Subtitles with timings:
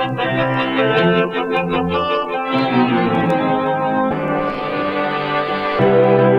[0.00, 0.18] Thank
[6.24, 6.29] you.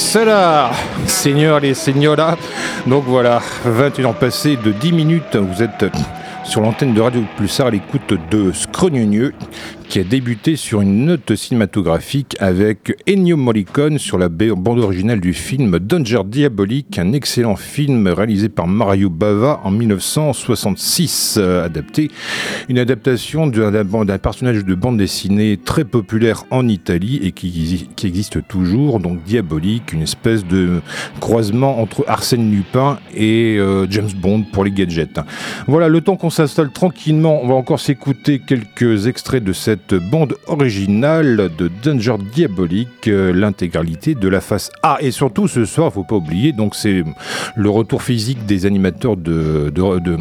[0.00, 0.70] Buonasera,
[1.06, 2.38] seigneurs et señoras.
[2.86, 5.84] Donc voilà, 21 ans passés de 10 minutes, vous êtes
[6.42, 9.34] sur l'antenne de Radio Pulsar à l'écoute de Scrogneux
[9.90, 15.34] qui a débuté sur une note cinématographique avec Ennio Morricone sur la bande originale du
[15.34, 22.08] film Danger Diabolique, un excellent film réalisé par Mario Bava en 1966, euh, adapté,
[22.70, 29.00] une adaptation d'un personnage de bande dessinée très populaire en Italie et qui, existe toujours,
[29.00, 30.80] donc Diabolique, une espèce de
[31.30, 35.20] croisement entre Arsène Lupin et euh, James Bond pour les gadgets.
[35.68, 40.34] Voilà, le temps qu'on s'installe tranquillement, on va encore s'écouter quelques extraits de cette bande
[40.48, 44.98] originale de Danger Diabolique, euh, l'intégralité de la face A.
[45.02, 47.04] Et surtout ce soir, faut pas oublier, donc c'est
[47.54, 50.16] le retour physique des animateurs de, de, de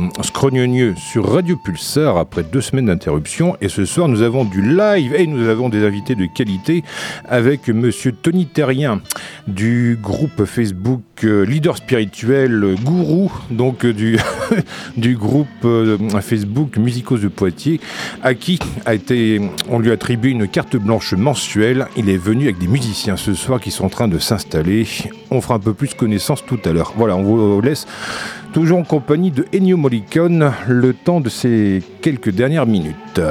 [0.96, 3.58] sur Radio Pulsar après deux semaines d'interruption.
[3.62, 6.84] Et ce soir, nous avons du live et nous avons des invités de qualité
[7.28, 9.02] avec monsieur Tony Terrien
[9.48, 14.18] du groupe Facebook euh, Leader Spirituel Gourou, donc euh, du,
[14.98, 15.48] du groupe
[16.22, 17.80] Facebook Musicos de Poitiers,
[18.24, 21.88] à qui a été on lui attribue une carte blanche mensuelle.
[21.98, 24.88] Il est venu avec des musiciens ce soir qui sont en train de s'installer.
[25.32, 26.94] On fera un peu plus connaissance tout à l'heure.
[26.96, 27.88] Voilà, on vous laisse
[28.54, 33.22] toujours en compagnie de Ennio Morricone le temps de ces quelques dernières minutes.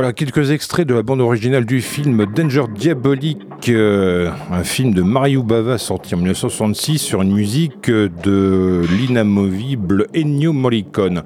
[0.00, 5.02] Voilà, quelques extraits de la bande originale du film Danger Diabolique, euh, un film de
[5.02, 11.22] Mario Bava sorti en 1966 sur une musique de l'inamovible Ennio Morricone.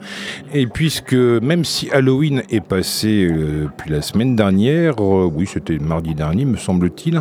[0.52, 5.78] Et puisque même si Halloween est passé euh, depuis la semaine dernière, euh, oui c'était
[5.78, 7.20] mardi dernier me semble-t-il,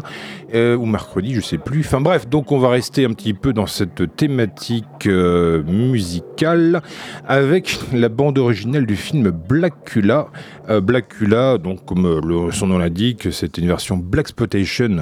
[0.56, 1.82] ou mercredi, je sais plus.
[1.82, 6.82] Enfin bref, donc on va rester un petit peu dans cette thématique musicale
[7.28, 10.28] avec la bande originale du film Blackula.
[10.82, 14.28] Blackula donc comme euh, son nom l'indique, c'est une version Black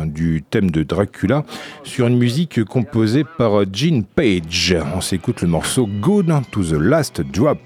[0.08, 1.44] du thème de Dracula
[1.84, 4.76] sur une musique composée par Gene Page.
[4.96, 7.60] On s'écoute le morceau Good to the Last Drop.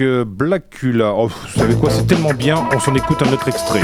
[0.00, 1.12] Blackula.
[1.14, 3.80] Oh, vous savez quoi, c'est tellement bien, on s'en écoute un autre extrait.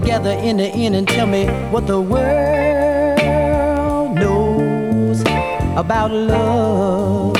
[0.00, 3.20] Together in the end and tell me what the world
[4.14, 5.20] knows
[5.76, 7.36] about love.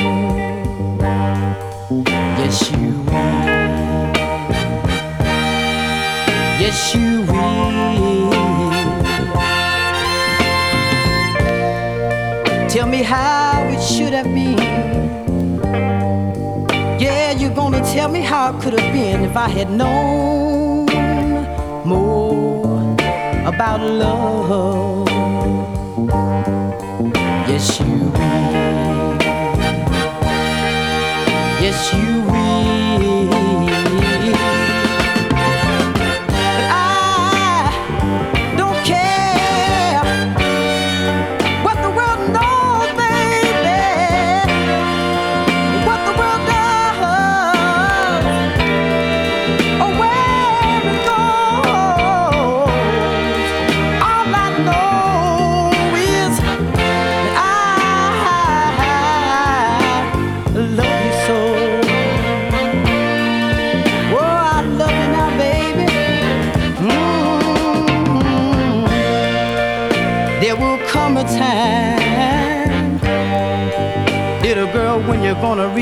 [2.38, 4.12] Yes, you will.
[6.60, 8.30] Yes, you will.
[12.68, 14.58] Tell me how it should have been.
[17.00, 19.99] Yeah, you're gonna tell me how it could have been if I had known
[23.60, 25.06] about love.
[27.46, 28.09] Yes, you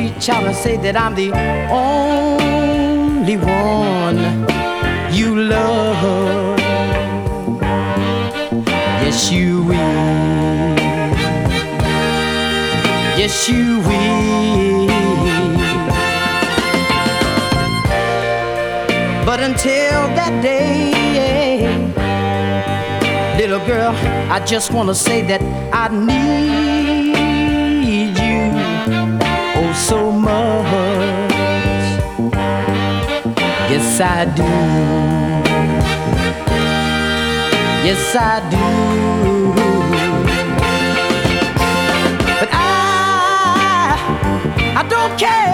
[0.08, 1.32] reach out and say that I'm the
[1.70, 4.18] only one
[5.12, 6.58] you love.
[9.04, 9.74] Yes, you will.
[13.20, 14.86] Yes, you will.
[19.26, 20.92] But until that day,
[23.38, 23.92] little girl,
[24.32, 25.42] I just wanna say that
[25.72, 26.67] I need
[33.78, 34.42] Yes, I do.
[37.86, 38.64] Yes, I do.
[42.40, 42.56] But I,
[44.76, 45.47] I don't care.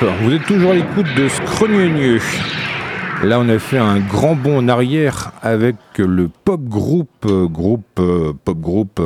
[0.00, 2.20] Vous êtes toujours à l'écoute de Scrogneux.
[3.22, 7.98] Là, on a fait un grand bond en arrière avec le pop groupe, euh, groupe
[7.98, 9.00] euh, pop groupe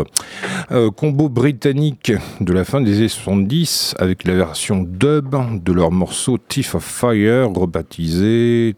[0.72, 5.92] euh, combo britannique de la fin des années 70 avec la version dub de leur
[5.92, 8.74] morceau Thief of Fire rebaptisé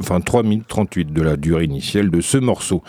[0.00, 2.82] enfin 3 minutes 38 de la durée initiale de ce morceau.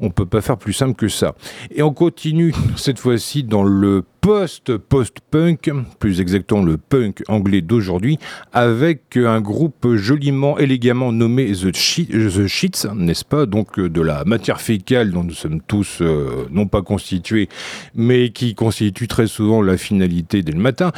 [0.00, 1.34] On peut pas faire plus simple que ça.
[1.74, 8.18] Et on continue cette fois-ci dans le post-post-punk, plus exactement le punk anglais d'aujourd'hui,
[8.52, 13.46] avec un groupe joliment, élégamment nommé The, Shi- The Sheets, n'est-ce pas?
[13.46, 16.02] Donc de la matière fécale dont nous sommes tous
[16.50, 17.48] non pas constitués,
[17.94, 20.92] mais qui constitue très souvent la finalité dès le matin.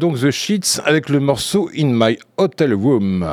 [0.00, 3.24] donc The Sheets avec le morceau In My Hotel Room.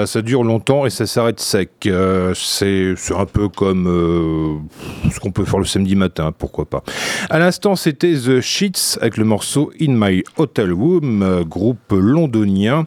[0.00, 1.70] Ça, ça dure longtemps et ça s'arrête sec.
[1.86, 6.82] Euh, c'est un peu comme euh, ce qu'on peut faire le samedi matin, pourquoi pas.
[7.28, 12.86] À l'instant, c'était The Sheets avec le morceau In My Hotel Room, euh, groupe londonien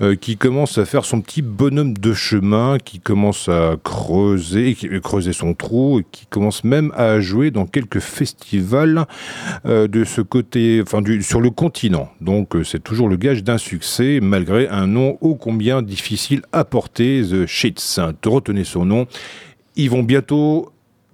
[0.00, 5.32] euh, qui commence à faire son petit bonhomme de chemin, qui commence à creuser, creuser
[5.32, 9.06] son trou, et qui commence même à jouer dans quelques festivals
[9.66, 12.10] euh, de ce côté, enfin sur le continent.
[12.20, 17.22] Donc euh, c'est toujours le gage d'un succès, malgré un nom ô combien difficile porter,
[17.22, 17.98] The Sheets.
[18.20, 19.06] Te retenez son nom.
[19.76, 20.72] Ils vont bientôt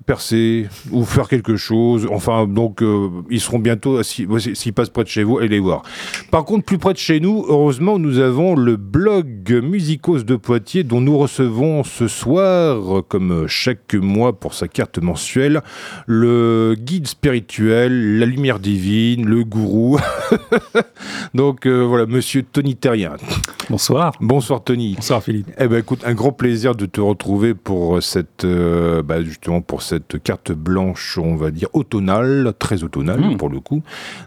[0.09, 2.09] percer ou faire quelque chose.
[2.11, 5.59] Enfin, donc, euh, ils seront bientôt, si- si- s'ils passent près de chez vous, allez
[5.61, 5.83] voir.
[6.31, 10.83] Par contre, plus près de chez nous, heureusement, nous avons le blog Musicos de Poitiers
[10.83, 15.61] dont nous recevons ce soir, comme chaque mois pour sa carte mensuelle,
[16.07, 19.99] le guide spirituel, la lumière divine, le gourou.
[21.35, 23.13] donc, euh, voilà, monsieur Tony Terrien.
[23.69, 24.13] Bonsoir.
[24.21, 24.95] Bonsoir, Tony.
[24.95, 25.49] Bonsoir Philippe.
[25.59, 29.83] Eh ben écoute, un grand plaisir de te retrouver pour cette, euh, bah, justement pour
[29.83, 33.37] cette carte blanche, on va dire automnale, très automnale Mm.
[33.37, 33.83] pour le coup.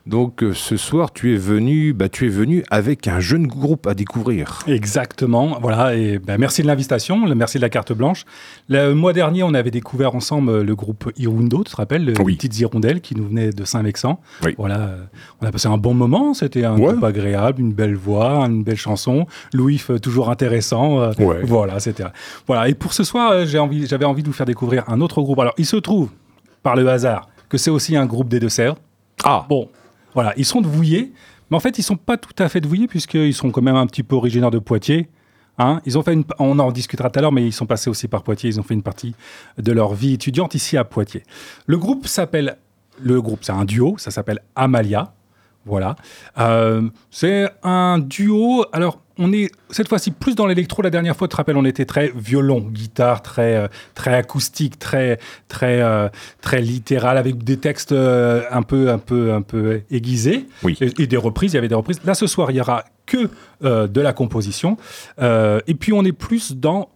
[0.05, 3.87] Donc euh, ce soir, tu es venu, bah, tu es venu avec un jeune groupe
[3.87, 4.59] à découvrir.
[4.67, 5.57] Exactement.
[5.61, 5.95] Voilà.
[5.95, 7.17] Et ben, merci de l'invitation.
[7.35, 8.25] Merci de la carte blanche.
[8.69, 12.33] Le mois dernier, on avait découvert ensemble euh, le groupe Hirundo, tu te rappelles, Oui.
[12.33, 14.19] les petites hirondelles qui nous venaient de Saint-Vexan.
[14.43, 14.55] Oui.
[14.57, 14.79] Voilà.
[14.79, 15.03] euh,
[15.41, 16.33] On a passé un bon moment.
[16.33, 16.91] C'était un Ouais.
[16.91, 19.25] groupe agréable, une belle voix, une belle chanson.
[19.53, 21.11] Louis toujours intéressant.
[21.19, 21.41] Ouais.
[21.43, 21.79] Voilà.
[21.79, 22.03] C'était.
[22.47, 22.67] Voilà.
[22.69, 25.39] Et pour ce soir, j'ai envie, j'avais envie de vous faire découvrir un autre groupe.
[25.39, 26.09] Alors, il se trouve
[26.63, 28.77] par le hasard que c'est aussi un groupe des Deux-Sèvres.
[29.23, 29.69] Ah, Bon,
[30.15, 31.13] voilà, ils sont de Vouillé,
[31.49, 33.75] mais en fait, ils sont pas tout à fait de Vouillé, puisqu'ils sont quand même
[33.75, 35.07] un petit peu originaires de Poitiers.
[35.59, 37.89] Hein ils ont fait une, on en discutera tout à l'heure, mais ils sont passés
[37.89, 38.49] aussi par Poitiers.
[38.49, 39.13] Ils ont fait une partie
[39.57, 41.23] de leur vie étudiante ici à Poitiers.
[41.67, 42.57] Le groupe s'appelle,
[42.99, 45.13] le groupe, c'est un duo, ça s'appelle Amalia.
[45.65, 45.95] Voilà.
[46.39, 48.65] Euh, c'est un duo.
[48.71, 50.81] Alors, on est cette fois-ci plus dans l'électro.
[50.81, 54.79] La dernière fois, tu te rappelles, on était très violon, guitare, très, euh, très acoustique,
[54.79, 56.09] très, très, euh,
[56.41, 60.47] très littéral, avec des textes euh, un peu, un peu, un peu aiguisés.
[60.63, 60.75] Oui.
[60.81, 61.53] Et, et des reprises.
[61.53, 62.01] Il y avait des reprises.
[62.03, 63.29] Là, ce soir, il y aura que
[63.61, 64.77] de la composition.
[65.19, 66.89] Et puis, on est plus dans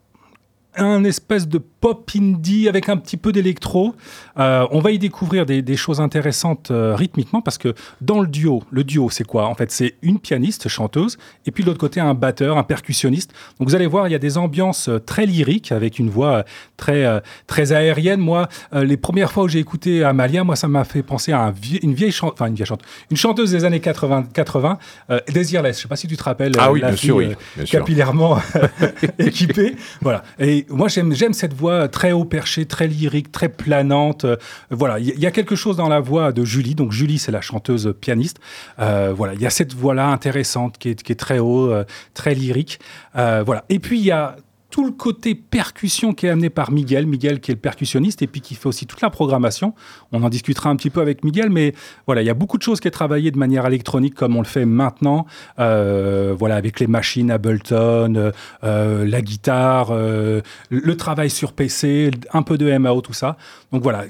[0.78, 3.96] un espèce de pop indie avec un petit peu d'électro.
[4.40, 8.28] Euh, on va y découvrir des, des choses intéressantes euh, rythmiquement parce que dans le
[8.28, 9.48] duo, le duo c'est quoi?
[9.48, 13.32] En fait, c'est une pianiste, chanteuse, et puis de l'autre côté un batteur, un percussionniste.
[13.60, 16.44] Donc vous allez voir, il y a des ambiances euh, très lyriques avec une voix
[16.78, 17.06] très
[17.48, 18.20] très aérienne.
[18.20, 21.52] Moi, les premières fois où j'ai écouté Amalia, moi ça m'a fait penser à un
[21.52, 24.78] vie- une vieille chanteuse, enfin une vieille chanteuse, une chanteuse des années 80, 80
[25.10, 25.78] euh, Desireless.
[25.78, 26.52] Je sais pas si tu te rappelles.
[26.58, 28.38] Ah oui, la bien fille, sûr, oui, bien capillairement
[29.20, 29.76] équipée.
[30.02, 30.24] Voilà.
[30.40, 34.26] Et moi, j'aime, cette voix très haut perché, très lyrique, très planante.
[34.26, 34.36] Euh,
[34.70, 35.00] voilà.
[35.00, 36.76] Il y, a quelque chose dans la voix de Julie.
[36.76, 38.38] Donc, Julie, c'est la chanteuse pianiste.
[38.80, 39.34] Euh, voilà.
[39.34, 42.80] Il y a cette voix-là intéressante qui est, très haut, euh, très lyrique.
[43.14, 43.66] Voilà.
[43.70, 44.36] Et puis, il y a
[44.76, 48.28] tout le côté percussion qui est amené par Miguel, Miguel qui est le percussionniste et
[48.28, 49.74] puis qui fait aussi toute la programmation.
[50.12, 51.74] On en discutera un petit peu avec Miguel, mais
[52.08, 54.42] voilà, il y a beaucoup de choses qui est travaillé de manière électronique comme on
[54.42, 55.28] le fait maintenant,
[55.60, 58.32] euh, voilà, avec les machines Ableton, euh,
[58.66, 63.38] euh, la guitare, euh, le travail sur PC, un peu de MAO, tout ça.
[63.72, 64.04] Donc voilà,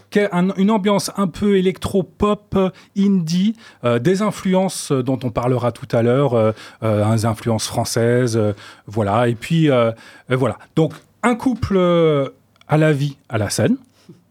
[0.58, 2.58] une ambiance un peu électro-pop,
[2.98, 7.68] indie, euh, des influences euh, dont on parlera tout à l'heure, euh, euh, des influences
[7.68, 8.54] françaises, euh,
[8.88, 9.28] voilà.
[9.28, 9.92] Et puis euh,
[10.25, 10.58] euh, voilà.
[10.76, 12.30] Donc un couple euh,
[12.68, 13.78] à la vie, à la scène.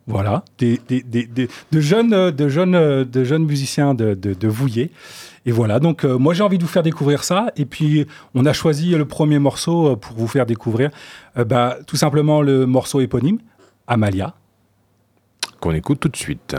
[0.06, 4.12] Voilà, des, des- des- des- de, jeunes, euh, de, jeunes, euh, de jeunes musiciens de,
[4.12, 4.90] de, Vouillé.
[5.46, 7.46] Et voilà, donc euh, moi j'ai envie de vous faire découvrir ça.
[7.56, 10.90] Et puis on a choisi le premier morceau euh, pour vous faire découvrir
[11.38, 13.38] euh, bah, tout simplement le morceau éponyme,
[13.86, 14.34] Amalia.
[15.60, 16.54] qu'on écoute tout de suite.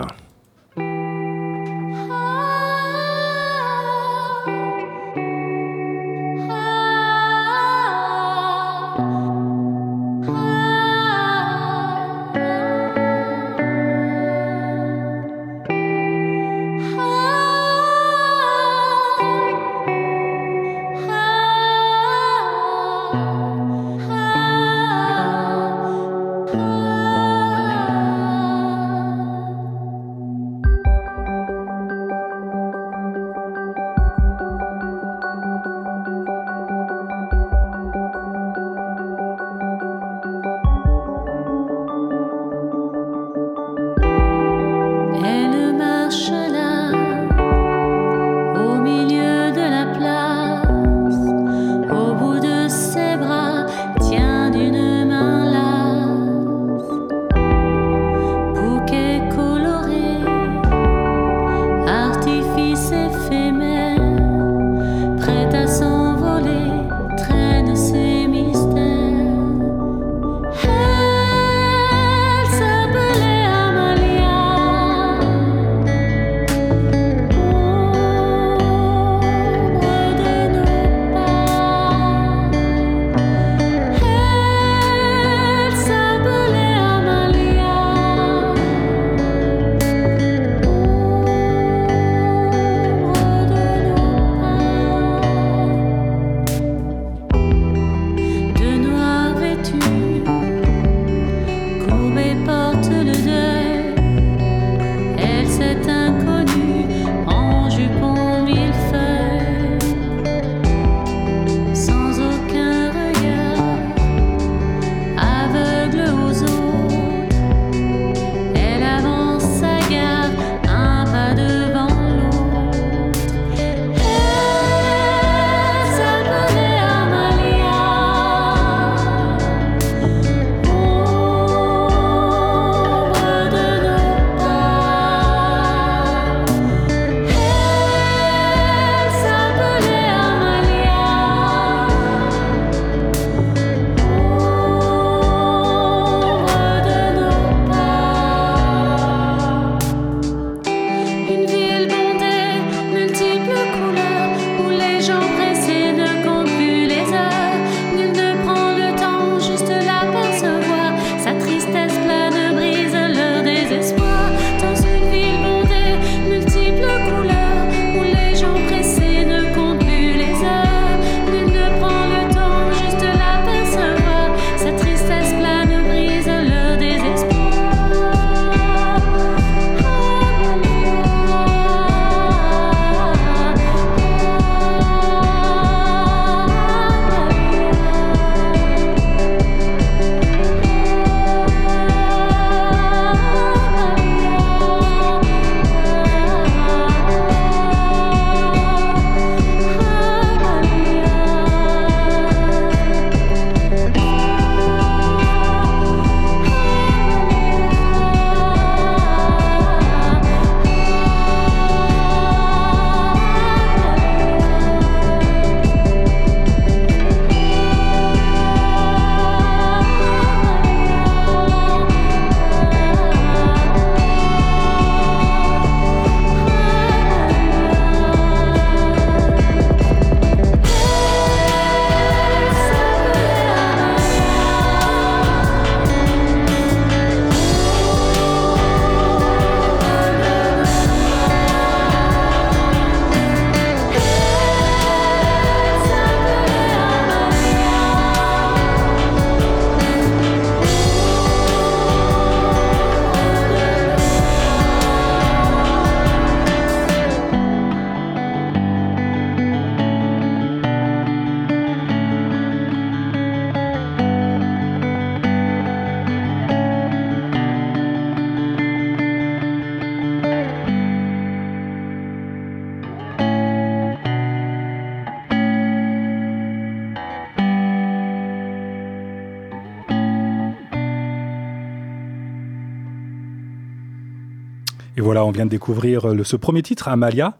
[285.15, 287.37] Voilà, on vient de découvrir euh, le- ce premier titre, Amalia.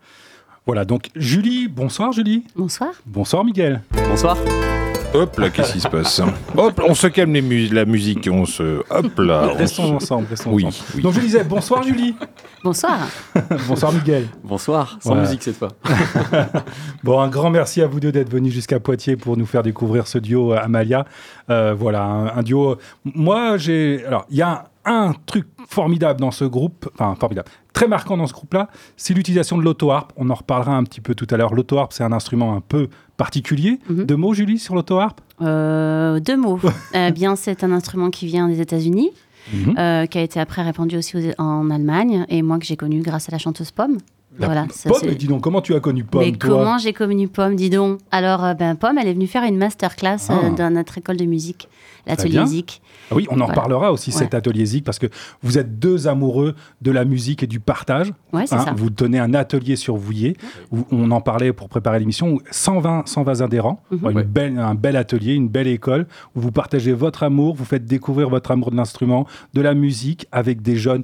[0.66, 2.46] Voilà, donc Julie, bonsoir Julie.
[2.56, 2.92] Bonsoir.
[3.06, 3.82] Bonsoir Miguel.
[4.08, 4.38] Bonsoir.
[5.14, 6.22] Hop là, qu'est-ce qui se passe
[6.58, 8.82] Hop, on se calme les la musique, on se...
[8.90, 10.90] Hop là on Restons se- ensemble, restons Oui, ensemble.
[10.96, 11.02] oui.
[11.02, 12.16] Donc je disais bonsoir Julie.
[12.64, 12.98] Bonsoir.
[13.68, 14.28] bonsoir Miguel.
[14.46, 14.98] Bonsoir.
[15.02, 15.24] Sans Voilà.
[15.24, 15.70] musique cette fois.
[17.04, 20.08] Bon, un grand merci à vous deux d'être venus jusqu'à Poitiers pour nous faire découvrir
[20.08, 21.06] ce duo euh, Amalia.
[21.50, 22.78] Euh, voilà, un, un duo.
[23.04, 24.04] Moi, j'ai.
[24.06, 28.18] Alors, il y a un, un truc formidable dans ce groupe, enfin formidable, très marquant
[28.18, 30.14] dans ce groupe-là, c'est l'utilisation de l'auto-harpe.
[30.16, 31.54] On en reparlera un petit peu tout à l'heure.
[31.54, 33.80] L'auto-harpe, c'est un instrument un peu particulier.
[33.90, 34.06] Mhm.
[34.06, 36.60] Deux mots, Julie, sur l'auto-harpe Euh, deux mots.
[36.96, 39.12] Euh, bien, c'est un instrument qui vient des États-Unis,
[39.54, 39.76] Mhm.
[39.78, 43.28] euh, qui a été après répandu aussi en Allemagne, et moi que j'ai connu grâce
[43.30, 43.98] à la chanteuse Pomme.
[44.38, 44.66] La voilà.
[44.72, 47.28] ça, Pomme, mais dis donc, comment tu as connu Pomme, Mais toi comment j'ai connu
[47.28, 50.50] Pomme, dis donc Alors, euh, ben, Pomme, elle est venue faire une masterclass euh, Ah.
[50.50, 51.70] dans notre école de musique,
[52.06, 52.46] l'atelier.
[52.46, 52.82] Zik.
[53.12, 53.52] Ah Oui, on en Voilà.
[53.54, 54.18] reparlera aussi, Ouais.
[54.18, 55.08] cet atelier Zik, parce que
[55.42, 58.12] vous êtes deux amoureux de la musique et du partage.
[58.34, 58.74] Ouais, Hein, ça.
[58.76, 60.36] Vous tenez un atelier sur Vouillé,
[60.72, 64.24] où on en parlait pour préparer l'émission, où 120, 120 adhérents, une Ouais.
[64.24, 68.30] belle, un bel atelier, une belle école, où vous partagez votre amour, vous faites découvrir
[68.30, 71.04] votre amour de l'instrument, de la musique, avec des jeunes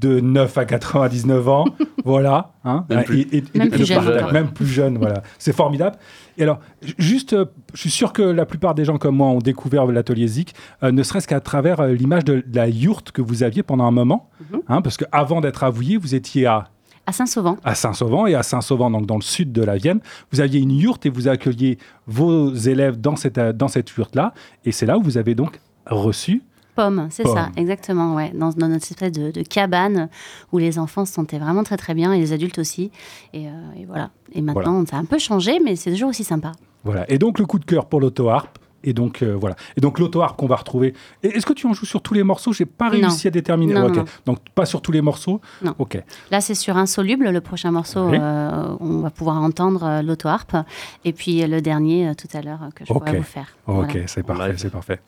[0.00, 1.64] de 9 à 99 ans,
[2.04, 2.52] voilà.
[2.64, 3.20] hein, Même plus.
[3.32, 4.32] et- Même et plus jeune, partage.
[4.32, 5.22] Même plus jeune, voilà.
[5.38, 5.96] C'est formidable.
[6.38, 6.58] Et alors,
[6.98, 7.44] juste, euh,
[7.74, 10.90] je suis sûr que la plupart des gens comme moi ont découvert l'atelier Zik, euh,
[10.90, 13.90] ne serait-ce qu'à travers euh, l'image de, de la yourte que vous aviez pendant un
[13.90, 14.60] moment, Mhm.
[14.68, 16.68] hein, parce qu'avant d'être à Vouillé, vous étiez à
[17.06, 17.56] À Saint-Sauvent.
[17.64, 20.00] à Saint-Sauvent et à Saint-Sauvent, donc dans le sud de la Vienne,
[20.32, 21.76] vous aviez une yourte et vous accueilliez
[22.06, 24.32] vos élèves dans cette, dans cette yourte-là.
[24.64, 26.42] Et c'est là où vous avez donc reçu.
[26.74, 27.34] Pomme, c'est Pomme.
[27.36, 28.30] ça, exactement, ouais.
[28.34, 30.08] Dans, dans notre espèce de, de cabane
[30.52, 32.90] où les enfants se sentaient vraiment très très bien et les adultes aussi.
[33.32, 34.10] Et, euh, et voilà.
[34.32, 36.52] Et maintenant, ça a un peu changé, mais c'est toujours aussi sympa.
[36.84, 37.10] Voilà.
[37.10, 38.58] Et donc le coup de cœur pour l'auto-harpe.
[38.82, 39.56] Et donc euh, voilà.
[39.76, 40.94] Et donc l'auto-harpe qu'on va retrouver.
[41.22, 42.54] Et Est-ce que tu en joues sur tous les morceaux?
[42.54, 42.92] J'ai pas Non.
[42.92, 43.74] réussi à déterminer.
[43.74, 43.92] Non.
[44.24, 45.42] Donc pas sur tous les morceaux?
[45.62, 45.74] Non.
[45.78, 46.02] Ok.
[46.30, 48.16] Là, c'est sur Insoluble, le prochain morceau, Oui.
[48.18, 50.56] euh, on va pouvoir entendre euh, l'auto-harpe.
[51.04, 52.98] Et puis le dernier euh, tout à l'heure que je Ok.
[53.00, 53.48] pourrais vous faire.
[53.66, 54.06] Ok, Voilà.
[54.06, 55.00] c'est parfait, c'est parfait.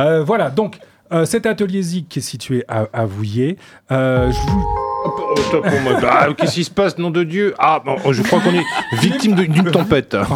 [0.00, 0.78] Euh, voilà, donc
[1.12, 3.56] euh, cet atelier Zik qui est situé à, à Vouillé,
[3.90, 4.64] euh, je vous...
[5.54, 7.54] On me- Ah, qu'est-ce qui se passe, nom de Dieu?
[7.58, 8.62] Ah, bon, je crois qu'on est
[8.98, 10.16] victime de- d'une tempête.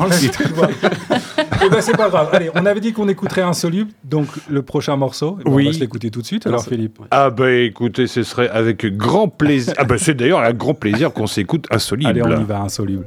[1.64, 2.28] Eh ben c'est pas grave.
[2.32, 5.38] Allez, on avait dit qu'on écouterait Insoluble, donc le prochain morceau.
[5.40, 5.64] Eh ben, Oui.
[5.64, 6.46] On va se l'écouter tout de suite.
[6.46, 6.98] Alors Philippe.
[7.10, 9.72] Ah bah écoutez, ce serait avec grand plaisir.
[9.78, 12.10] Ah bah c'est d'ailleurs avec grand plaisir qu'on s'écoute Insoluble.
[12.10, 13.06] Allez, on y va, Insoluble.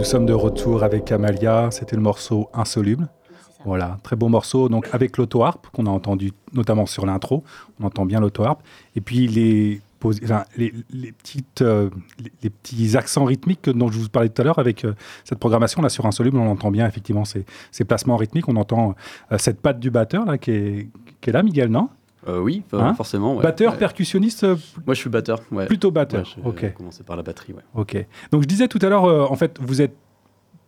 [0.00, 1.68] Nous sommes de retour avec Amalia.
[1.70, 3.06] C'était le morceau Insoluble.
[3.66, 4.70] Voilà, très beau morceau.
[4.70, 7.44] Donc avec l'auto-harpe qu'on a entendu notamment sur l'intro,
[7.78, 8.62] on entend bien l'auto-harpe.
[8.96, 9.82] Et puis les,
[10.56, 11.90] les, les, petites, euh,
[12.42, 14.94] les, petits accents rythmiques dont je vous parlais tout à l'heure avec euh,
[15.24, 18.48] cette programmation là sur Insoluble, on entend bien effectivement ces, ces placements rythmiques.
[18.48, 18.94] On entend
[19.32, 20.88] euh, cette patte du batteur là qui est,
[21.20, 21.90] qui est là, Miguel, non?
[22.28, 23.36] Euh, oui, hein forcément.
[23.36, 24.56] Batteur, percussionniste euh,
[24.86, 25.40] Moi, je suis batteur.
[25.66, 26.26] Plutôt batteur.
[26.38, 26.74] Ouais, ok.
[26.74, 27.54] commencé par la batterie.
[27.74, 27.96] Ok.
[28.30, 29.94] Donc, je disais tout à l'heure, euh, en fait, vous êtes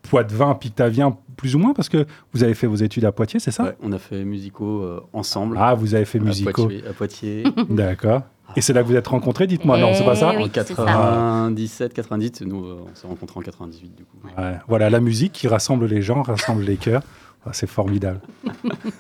[0.03, 3.53] Poitvin, Pictavien, plus ou moins, parce que vous avez fait vos études à Poitiers, c'est
[3.53, 3.75] ça?
[3.83, 5.57] On a fait musicaux ensemble.
[5.61, 6.69] Ah, vous avez fait musicaux.
[6.89, 7.45] À Poitiers.
[7.71, 8.23] D'accord.
[8.57, 12.43] Et c'est là que vous êtes rencontrés, dites-moi, non, c'est pas ça En 97, 90,
[12.43, 14.19] nous, on s'est rencontrés en 98, du coup.
[14.67, 17.03] voilà, la musique qui rassemble les gens, rassemble les cœurs.
[17.51, 18.20] C'est formidable.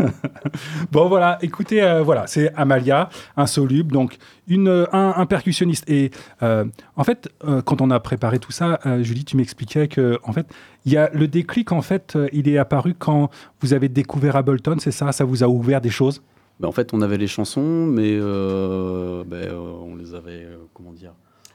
[0.90, 4.18] bon, voilà, écoutez, euh, voilà, c'est Amalia, insoluble, donc
[4.48, 5.88] une, un, percussionniste.
[5.88, 6.10] Et
[6.42, 6.64] euh,
[6.96, 10.46] en fait, euh, quand on a préparé tout ça, Julie, tu m'expliquais que, en fait,
[10.84, 13.30] il y a le déclic, en fait, il est apparu quand
[13.60, 15.12] vous avez découvert Ableton, c'est ça?
[15.12, 16.20] Ça vous a ouvert des choses?
[16.58, 21.12] Ben, En fait, on avait les chansons, mais ben, on les avait, comment dire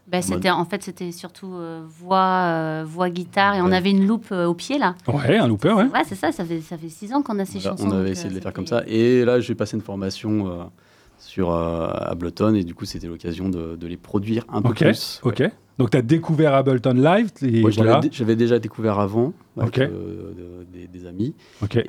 [0.08, 4.08] ben, c'était en fait c'était surtout euh, voix euh, voix guitare et on avait une
[4.08, 4.96] loupe euh, au pied là.
[5.08, 5.84] Ouais, un looper, ouais.
[5.84, 7.88] Ouais, c'est ça, ça fait ça fait six ans qu'on a ces chansons.
[7.88, 10.70] On avait essayé de les faire comme ça et là j'ai passé une formation
[11.18, 15.20] sur Ableton et du coup c'était l'occasion de, de, les produire un peu plus.
[15.24, 15.44] OK.
[15.78, 18.02] Donc tu as découvert Ableton Live et voilà.
[18.12, 21.36] J'avais déjà découvert avant avec des, amis.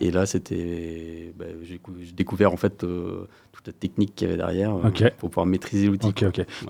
[0.01, 2.85] Et là c'était ben, j'ai découvert en fait
[3.59, 6.15] toute la technique qu'il y avait derrière euh, pour pouvoir maîtriser l'outil.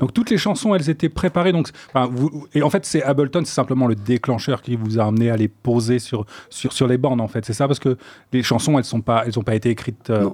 [0.01, 1.53] Donc toutes les chansons, elles étaient préparées.
[1.53, 1.69] Donc,
[2.11, 5.37] vous, et en fait, c'est Ableton, c'est simplement le déclencheur qui vous a amené à
[5.37, 7.45] les poser sur, sur, sur les bandes, en fait.
[7.45, 7.67] C'est ça?
[7.67, 7.99] Parce que
[8.33, 10.09] les chansons, elles n'ont pas, elles pas été écrites.
[10.09, 10.31] Euh,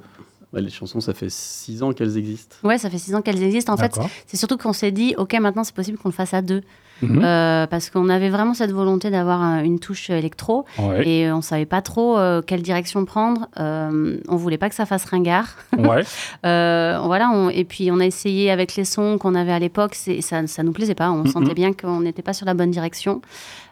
[0.60, 2.56] les chansons, ça fait six ans qu'elles existent.
[2.62, 3.72] Ouais, ça fait six ans qu'elles existent.
[3.72, 6.42] En fait, c'est surtout qu'on s'est dit, OK, maintenant c'est possible qu'on le fasse à
[6.42, 6.62] deux.
[7.02, 7.22] Mhm.
[7.24, 10.64] Euh, parce qu'on avait vraiment cette volonté d'avoir une touche électro
[11.04, 13.48] et on savait pas trop euh, quelle direction prendre.
[13.58, 15.56] Euh, on voulait pas que ça fasse ringard.
[15.84, 16.02] Ouais.
[16.42, 20.62] voilà, et puis on a essayé avec les sons qu'on avait à l'époque, ça, ça
[20.62, 21.10] nous plaisait pas.
[21.10, 21.26] On mhm.
[21.26, 23.20] sentait bien qu'on n'était pas sur la bonne direction.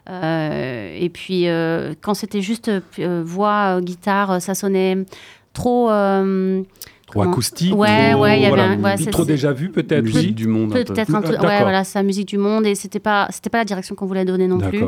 [0.07, 1.45] et puis
[2.01, 5.05] quand c'était juste voix, guitare, ça sonnait
[5.53, 5.89] trop
[7.15, 10.47] ou acoustique ouais ouais il y avait un, ouais, trop déjà vu peut-être musique du
[10.47, 11.33] monde peut-être un, peu.
[11.33, 14.25] ouais voilà sa musique du monde et c'était pas c'était pas la direction qu'on voulait
[14.25, 14.83] donner non plus.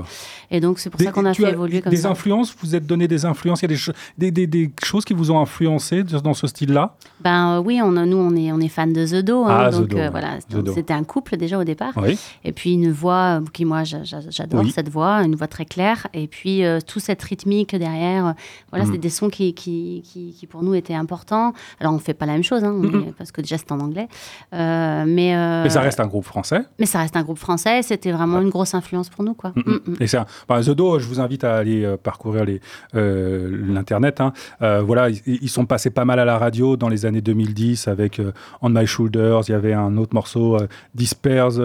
[0.51, 2.09] Et donc c'est pour ça qu'on a fait évoluer comme des ça.
[2.09, 3.77] des influences vous êtes donné des influences il y a
[4.17, 7.81] des, des, des, choses qui vous ont influencé dans ce style là ben euh, oui
[7.81, 10.37] on nous on est on est fan de The Do hein, ah, donc euh, voilà
[10.73, 11.93] c'était un couple déjà au départ.
[11.97, 12.17] Oui.
[12.43, 16.07] et puis une voix euh, qui moi j'adore cette voix une voix très claire.
[16.13, 18.33] Et puis tout cette rythmique derrière
[18.71, 18.91] voilà mm.
[18.91, 21.53] c'est des sons qui, qui, qui, qui pour nous étaient importants.
[21.79, 22.75] Alors on fait pas la même chose, hein,
[23.17, 24.07] parce que déjà c'est en anglais.
[24.53, 26.61] Euh, mais, euh, mais ça reste un groupe français.
[26.79, 27.81] Mais ça reste un groupe français.
[27.81, 29.53] C'était vraiment une grosse influence pour nous, quoi.
[29.55, 29.95] Mm.
[29.99, 32.45] Et ça, bah, The Do, je vous invite à aller euh, parcourir
[32.93, 34.21] l'internet.
[34.21, 34.33] Hein.
[34.59, 38.21] voilà, ils, sont passés pas mal à la radio dans les années 2010 avec
[38.61, 39.41] On My Shoulders.
[39.47, 40.57] Il y avait un autre morceau,
[40.93, 41.59] Disperse,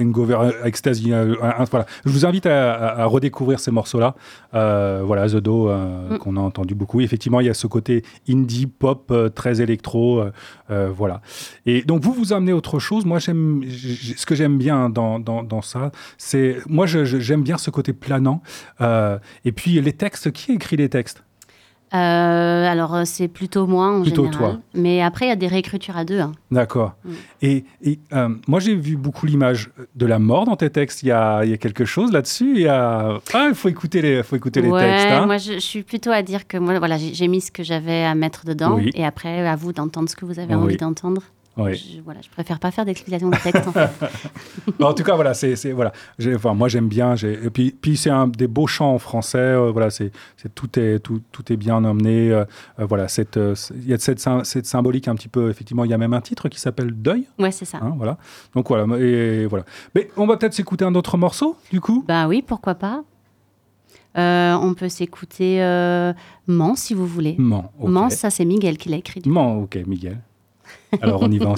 [0.00, 1.10] Hangover, Ecstasy.
[1.10, 4.14] voilà, je vous invite à, redécouvrir ces morceaux-là.
[4.52, 6.18] voilà, The Do mm.
[6.18, 7.00] qu'on a entendu beaucoup.
[7.00, 10.32] effectivement, il y a ce côté indie pop très électro, euh,
[10.70, 11.20] euh, voilà.
[11.66, 13.04] Et donc vous vous amenez autre chose.
[13.04, 17.92] Moi j'aime, ce que j'aime bien dans, dans, ça, c'est moi j'aime bien ce côté
[17.92, 18.42] planant.
[18.80, 21.22] Euh, et puis les textes, qui écrit les textes?
[21.92, 24.52] Euh, alors, euh, c'est plutôt moi en plutôt général.
[24.52, 24.60] Toi.
[24.74, 26.20] Mais après, il y a des réécritures à deux.
[26.20, 26.32] Hein.
[26.50, 26.94] D'accord.
[27.04, 27.10] Mm.
[27.42, 27.64] Et,
[28.12, 31.02] euh, moi, j'ai vu beaucoup l'image de la mort dans tes textes.
[31.02, 32.60] Il y a, y a quelque chose là-dessus.
[32.60, 33.18] Il Ah,
[33.48, 35.06] il faut écouter les, faut écouter les textes.
[35.06, 35.26] Hein.
[35.26, 38.14] Moi, je, suis plutôt à dire que moi, voilà, j'ai mis ce que j'avais à
[38.14, 38.78] mettre dedans.
[38.94, 41.22] Et après, à vous d'entendre ce que vous avez envie d'entendre.
[41.56, 43.68] Je, voilà, je préfère pas faire d'explication de texte.
[44.80, 45.92] en, tout cas, voilà, c'est voilà.
[46.34, 47.16] Enfin, moi, j'aime bien.
[47.16, 49.38] Et puis, puis c'est un des beaux chants en français.
[49.38, 50.12] Euh, voilà, c'est
[50.54, 52.30] tout est tout, tout, est bien emmené.
[52.30, 52.44] Euh,
[52.78, 55.50] euh, voilà, cette il y a cette, cette symbolique un petit peu.
[55.50, 57.26] Effectivement, il y a même un titre qui s'appelle Deuil.
[57.38, 57.78] Ouais, c'est ça.
[57.82, 58.16] Hein, voilà.
[58.54, 59.64] Donc voilà et voilà.
[59.94, 62.04] Mais on va peut-être s'écouter un autre morceau, du coup?
[62.06, 63.02] Bah oui, pourquoi pas.
[64.14, 65.58] on peut s'écouter
[66.46, 67.34] Mans si vous voulez.
[67.38, 67.72] Mans.
[67.80, 69.22] Mans, ça c'est Miguel qui l'a écrit.
[69.26, 70.20] Mans, ok, Miguel.
[71.00, 71.56] Alors on y va en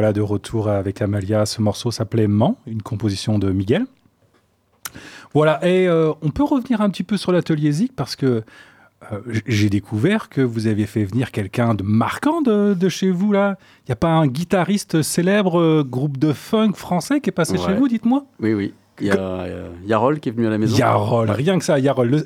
[0.00, 0.12] s'écoutant.
[0.12, 1.46] de retour avec Amalia.
[1.46, 3.86] Ce morceau s'appelait Man, une composition de Miguel.
[5.34, 8.42] Voilà, et euh, on peut revenir un petit peu sur l'atelier Zik parce que
[9.10, 13.56] euh, j'ai découvert que vous aviez fait venir quelqu'un de marquant de, chez vous là.
[13.80, 17.56] Il n'y a pas un guitariste célèbre, euh, groupe de funk français qui est passé
[17.56, 18.24] chez vous, dites-moi?
[18.40, 18.74] Oui, oui.
[19.00, 19.46] Il y a
[19.86, 20.76] Yarol qui est venu à la maison.
[20.76, 22.24] Yarol, rien que ça, Yarol.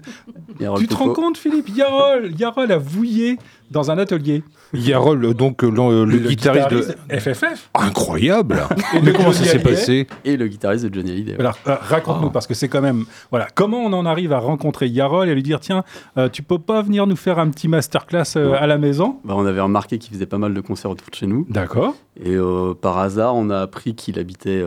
[0.76, 1.68] tu te rends compte, Philippe?
[1.68, 3.38] Yarol, Yarol a vouillé
[3.70, 4.42] dans un atelier.
[4.74, 7.70] Yarol, donc le, le, guitariste, de FFF.
[7.74, 8.62] Incroyable.
[9.02, 11.36] Mais comment ça s'est passé Et le guitariste de Johnny Hallyday.
[11.38, 14.88] Alors euh, raconte-nous parce que c'est quand même voilà comment on en arrive à rencontrer
[14.88, 15.84] Yarol et lui dire tiens
[16.16, 19.18] euh, tu peux pas venir nous faire un petit masterclass euh, à la maison?
[19.24, 21.46] Bah, On avait remarqué qu'il faisait pas mal de concerts autour de chez nous.
[21.48, 21.94] D'accord.
[22.22, 22.36] Et
[22.80, 24.64] par hasard on a appris qu'il habitait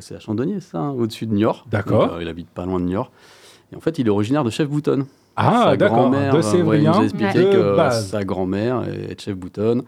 [0.00, 1.66] c'est à Chandonnier ça hein, au-dessus de Niort.
[1.70, 2.18] D'accord.
[2.20, 3.10] il habite pas loin de Niort.
[3.72, 5.06] Et en fait il est originaire de Chef Bouton.
[5.36, 6.80] Ah, d'accord, de Sévrien.
[6.80, 9.84] il nous a expliqué que sa grand-mère est chef Bouton.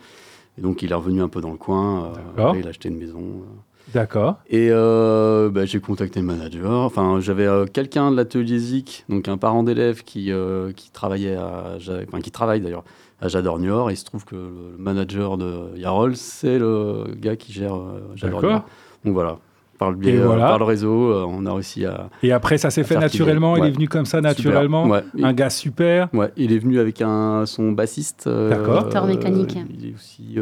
[0.58, 2.12] Et donc, il est revenu un peu dans le coin.
[2.38, 3.20] Euh, il a acheté une maison.
[3.20, 3.92] Euh.
[3.94, 4.36] D'accord.
[4.48, 6.72] Et euh, bah, j'ai contacté le manager.
[6.72, 10.30] Enfin, j'avais quelqu'un de l'atelier ZIC, donc un parent d'élève qui,
[10.76, 11.76] qui travaillait à,
[12.08, 12.84] enfin, qui travaille d'ailleurs
[13.20, 13.90] à Jador Niort.
[13.90, 17.78] Et il se trouve que le manager de Yarol, c'est le gars qui gère
[18.14, 18.64] Jador Niort.
[19.04, 19.38] Donc voilà,
[19.82, 21.12] par le, par le réseau.
[21.26, 22.08] on a réussi à.
[22.22, 23.56] Et après, ça s'est fait naturellement.
[23.56, 24.88] Il est venu comme ça naturellement.
[25.20, 26.08] Un gars super.
[26.12, 28.28] Ouais, il est venu avec un, son bassiste.
[28.28, 28.84] D'accord.
[28.84, 29.58] Victor Mécanique.
[29.70, 30.38] il est aussi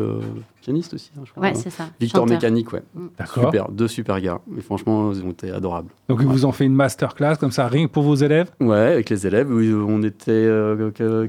[0.60, 1.42] pianiste aussi, hein, je crois.
[1.42, 1.88] Ouais, c'est ça.
[1.98, 2.82] Victor Mécanique, ouais.
[2.94, 3.06] Mm.
[3.18, 3.44] D'accord.
[3.46, 4.40] Super, deux super gars.
[4.46, 5.90] Mais franchement, ils ont été adorables.
[6.08, 8.50] Donc, ils vous ont fait une masterclass comme ça, rien que pour vos élèves?
[8.60, 9.50] Ouais, avec les élèves.
[9.50, 10.48] On était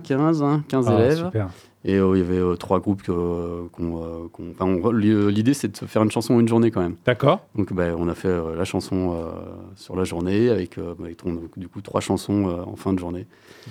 [0.03, 1.25] 15, hein, 15 ah, élèves.
[1.25, 1.47] Super.
[1.83, 4.29] Et euh, il y avait euh, trois groupes qu'on.
[4.61, 6.95] Euh, l'idée, c'est de faire une chanson en une journée quand même.
[7.05, 7.47] D'accord.
[7.55, 9.17] Donc, ben, on a fait la chanson
[9.75, 10.77] sur la journée avec,
[11.57, 13.25] du coup trois chansons en fin de journée.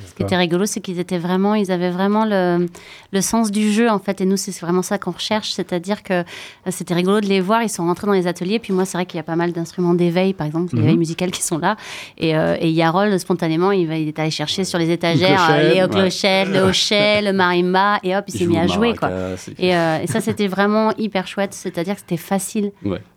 [0.07, 2.69] Ce qui était rigolo, c'est qu'ils étaient vraiment, ils avaient vraiment le,
[3.13, 4.21] le, sens du jeu en fait.
[4.21, 6.25] Et nous, c'est vraiment ça qu'on recherche, c'est-à-dire que
[6.69, 7.63] c'était rigolo de les voir.
[7.63, 8.59] Ils sont rentrés dans les ateliers.
[8.59, 10.99] Puis moi, c'est vrai qu'il y a pas mal d'instruments d'éveil, par exemple, l'éveil mhm.
[10.99, 11.77] musical qui sont là.
[12.19, 16.49] Et, et Yarol, spontanément, il, va, il est allé chercher sur les étagères les clochettes,
[16.49, 18.95] le hochet, le marimba et hop, il s'est mis à jouer.
[18.95, 19.11] Quoi.
[19.59, 22.73] Et, euh, et, ça, c'était vraiment hyper chouette, c'est-à-dire que c'était facile.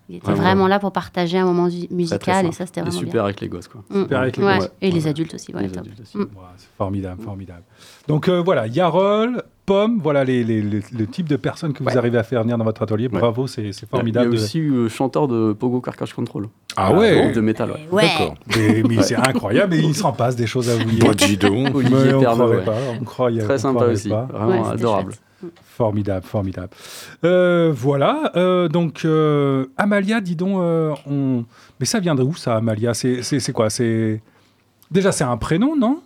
[0.10, 3.40] Il était vraiment, là pour partager un moment musical et ça, c'était vraiment super avec
[3.40, 3.68] les gosses.
[3.68, 3.84] Quoi.
[3.90, 4.02] Mm.
[4.02, 4.72] Super avec les gosses.
[4.82, 5.54] Et les adultes aussi.
[5.54, 6.18] Les adultes aussi.
[6.18, 6.28] Mm.
[6.58, 7.64] c'est formidable, formidable.
[8.08, 12.18] Donc euh, voilà, Yarol, Pomme, voilà les, les, le type de personnes que vous arrivez
[12.18, 13.08] à faire venir dans votre atelier.
[13.08, 14.34] Bravo, c'est formidable.
[14.34, 16.50] Il y a aussi le chanteur de Pogo Carcass Control.
[16.76, 18.04] Ah ouais De métal, ouais.
[18.04, 18.36] D'accord.
[18.58, 21.16] Mais, c'est incroyable, et il s'en passe des choses à vous dire.
[21.16, 21.74] dis donc.
[21.76, 25.14] Olivier on croyait pas, on croyait, Très sympa aussi, vraiment adorable.
[25.66, 26.70] Formidable, formidable.
[27.24, 30.58] Euh, voilà, euh, donc euh, Amalia, dis donc,
[31.08, 31.46] on...
[31.80, 32.94] mais ça vient de où ça, Amalia?
[32.94, 33.70] C'est quoi?
[33.70, 34.22] C'est
[34.92, 36.02] Déjà, c'est un prénom, non?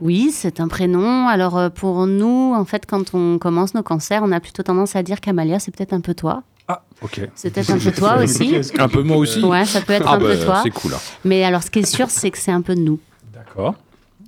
[0.00, 1.28] Oui, c'est un prénom.
[1.28, 5.02] Alors pour nous, en fait, quand on commence nos concerts, on a plutôt tendance à
[5.02, 6.42] dire qu'Amalia, c'est peut-être un peu toi.
[6.68, 7.28] Ah, ok.
[7.34, 8.56] C'est peut-être un peu toi aussi.
[8.78, 10.60] Un peu moi aussi Ouais, ça peut être ah un peu bah, toi.
[10.62, 10.94] C'est cool.
[10.94, 11.00] Hein.
[11.24, 12.98] Mais alors, ce qui est sûr, c'est que c'est un peu de nous.
[13.32, 13.74] D'accord.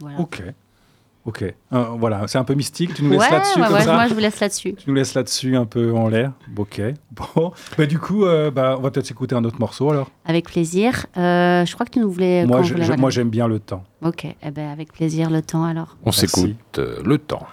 [0.00, 0.20] Voilà.
[0.20, 0.42] Ok.
[1.26, 2.92] Ok, euh, voilà, c'est un peu mystique.
[2.92, 4.74] Tu nous laisses là-dessus ouais, ouais, Moi, je vous laisse là-dessus.
[4.74, 6.32] Tu nous laisses là-dessus un peu en l'air.
[6.58, 6.82] Ok.
[7.12, 10.10] Bon, bah, du coup, euh, bah, on va peut-être écouter un autre morceau alors.
[10.26, 11.06] Avec plaisir.
[11.16, 12.44] Euh, je crois que tu nous voulais.
[12.44, 12.60] Moi,
[12.98, 13.84] moi, j'aime bien le temps.
[14.02, 15.96] Ok, eh ben, avec plaisir le temps alors.
[16.04, 17.46] On s'écoute le temps.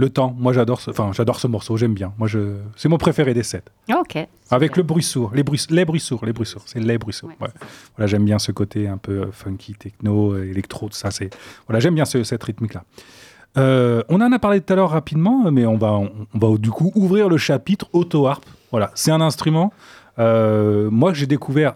[0.00, 0.34] Le temps.
[0.38, 1.76] Moi, j'adore ce, enfin, j'adore ce morceau.
[1.76, 2.12] J'aime bien.
[2.18, 3.70] Moi, je, c'est mon préféré des sept.
[3.92, 4.16] Ok.
[4.50, 6.62] Avec le bruit sourd, les bruits, les bruits sourds, les bruits sourds.
[6.66, 7.30] C'est les bruits sourds.
[7.38, 11.10] Voilà, j'aime bien ce côté un peu euh, funky, techno, euh, électro, tout ça.
[11.10, 11.30] C'est,
[11.68, 12.82] voilà, j'aime bien cette rythmique-là.
[13.58, 16.70] Euh, on en a parlé tout à l'heure rapidement, mais on va, on, va du
[16.70, 18.44] coup ouvrir le chapitre auto-harp.
[18.70, 19.72] Voilà, c'est un instrument.
[20.18, 21.74] moi, j'ai découvert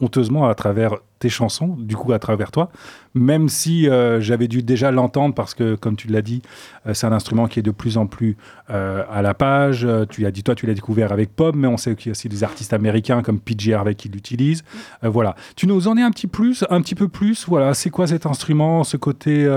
[0.00, 2.70] honteusement à travers tes chansons, du coup à travers toi,
[3.14, 6.42] même si euh, j'avais dû déjà l'entendre parce que, comme tu l'as dit,
[6.86, 8.36] euh, c'est un instrument qui est de plus en plus
[8.70, 9.86] euh, à la page.
[10.10, 12.12] tu as dit, toi, tu l'as découvert avec Pop, mais on sait qu'il y a
[12.12, 14.62] aussi des artistes américains comme PJ Harvey qui l'utilisent.
[15.02, 15.34] voilà.
[15.56, 17.46] Tu nous en es un petit plus, un petit peu plus?
[17.48, 19.48] Voilà, c'est quoi cet instrument, ce côté,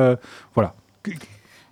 [0.56, 0.74] voilà.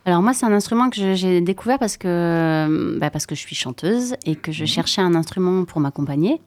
[0.05, 3.55] Alors moi, c'est un instrument que j'ai découvert parce que, bah, parce que je suis
[3.55, 4.67] chanteuse et que je mhm.
[4.67, 6.41] cherchais un instrument pour m'accompagner.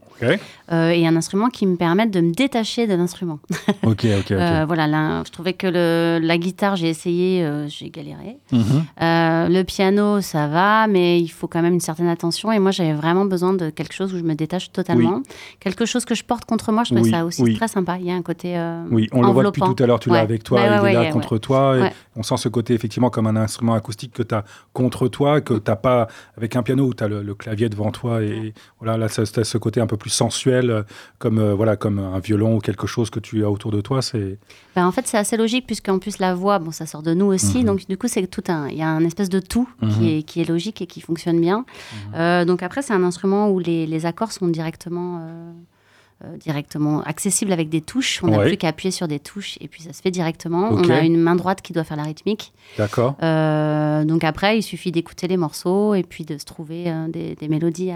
[0.73, 3.39] Euh, et un instrument qui me permette de me détacher de l'instrument.
[3.83, 4.33] ok, ok.
[4.43, 8.39] Euh, voilà, là, je trouvais que le, la guitare, j'ai essayé, euh, j'ai galéré.
[8.51, 8.85] Mhm.
[8.99, 12.51] le piano, ça va, mais il faut quand même une certaine attention.
[12.51, 15.23] Et moi, j'avais vraiment besoin de quelque chose où je me détache totalement.
[15.61, 17.99] Quelque chose que je porte contre moi, je trouve ça aussi très sympa.
[18.01, 18.61] Il y a un côté.
[18.91, 21.13] oui, on le voit depuis tout à l'heure, tu l'as avec toi, il est là
[21.13, 21.79] contre toi.
[21.79, 25.41] Et on sent ce côté effectivement comme un instrument acoustique que tu as contre toi,
[25.41, 28.23] que tu n'as pas avec un piano où tu as le, clavier devant toi.
[28.23, 30.83] Et voilà, là, c'est ce côté un peu plus sensuel, euh,
[31.19, 34.03] comme, euh, voilà, comme un violon ou quelque chose que tu as autour de toi.
[34.03, 34.37] C'est...
[34.75, 37.27] Ben, en fait, c'est assez logique, puisqu'en plus, la voix, bon, ça sort de nous
[37.27, 37.59] aussi.
[37.59, 37.65] Mhm.
[37.65, 38.69] Donc, du coup, c'est tout un.
[38.69, 40.09] Il y a un espèce de tout qui, mhm.
[40.09, 41.59] est, qui, est, logique et qui fonctionne bien.
[41.59, 42.15] Mhm.
[42.17, 45.25] Euh, donc, après, c'est un instrument où les, les accords sont directement.
[46.25, 48.23] Euh, directement accessible avec des touches.
[48.23, 50.69] On n'a plus qu'à appuyer sur des touches et puis ça se fait directement.
[50.71, 52.53] On a une main droite qui doit faire la rythmique.
[52.79, 53.17] D'accord.
[53.23, 57.49] Euh, donc après, il suffit d'écouter les morceaux et puis de se trouver euh, des,
[57.49, 57.91] mélodies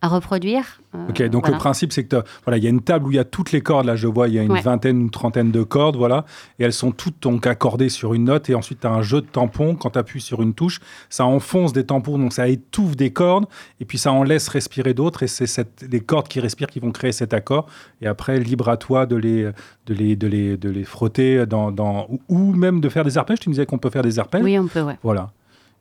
[0.00, 0.80] à, reproduire.
[1.10, 3.20] ok, donc le principe, c'est que voilà, il y a une table où il y
[3.20, 3.86] a toutes les cordes.
[3.86, 6.24] Là, je vois, il y a une vingtaine ou trentaine de cordes, voilà,
[6.58, 8.48] et elles sont toutes donc accordées sur une note.
[8.48, 9.74] Et ensuite, tu as un jeu de tampons.
[9.74, 13.46] Quand tu appuies sur une touche, ça enfonce des tampons, donc ça étouffe des cordes,
[13.80, 15.22] et puis ça en laisse respirer d'autres.
[15.22, 17.57] Et c'est les cordes qui respirent qui vont créer cet accord.
[18.00, 19.50] Et après, libre à toi de les,
[19.86, 23.40] de les, de les, de les frotter dans, dans, ou même de faire des arpèges.
[23.40, 24.42] Tu me disais qu'on peut faire des arpèges.
[24.42, 24.98] Oui, on peut, ouais.
[25.02, 25.30] Voilà.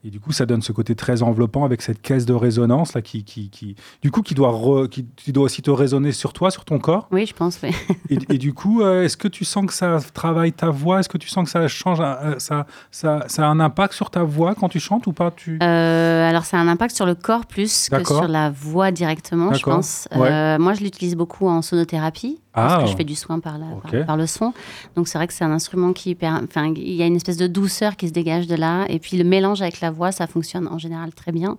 [0.07, 3.01] Et du coup, ça donne ce côté très enveloppant avec cette caisse de résonance là,
[3.01, 6.63] qui, qui, qui du coup, qui doit, qui, doit aussi te résonner sur toi, sur
[6.63, 7.09] ton corps.
[7.11, 7.59] Oui, je pense.
[7.61, 7.71] Oui.
[8.09, 11.01] et, du coup, euh, est-ce que tu sens que ça travaille ta voix?
[11.01, 14.09] Est-ce que tu sens que ça change, euh, ça, ça, ça, a un impact sur
[14.09, 15.29] ta voix quand tu chantes ou pas?
[15.29, 15.59] Tu...
[15.61, 19.51] Euh, alors, ça a un impact sur le corps plus que sur la voix directement,
[19.51, 20.07] je pense.
[20.13, 22.91] moi, je l'utilise beaucoup en sonothérapie parce que ah.
[22.91, 24.53] je fais du soin par, la, par, le son.
[24.95, 27.47] Donc c'est vrai que c'est un instrument qui, enfin, il y a une espèce de
[27.47, 30.67] douceur qui se dégage de là, et puis le mélange avec la voix, ça fonctionne
[30.67, 31.57] en général très bien.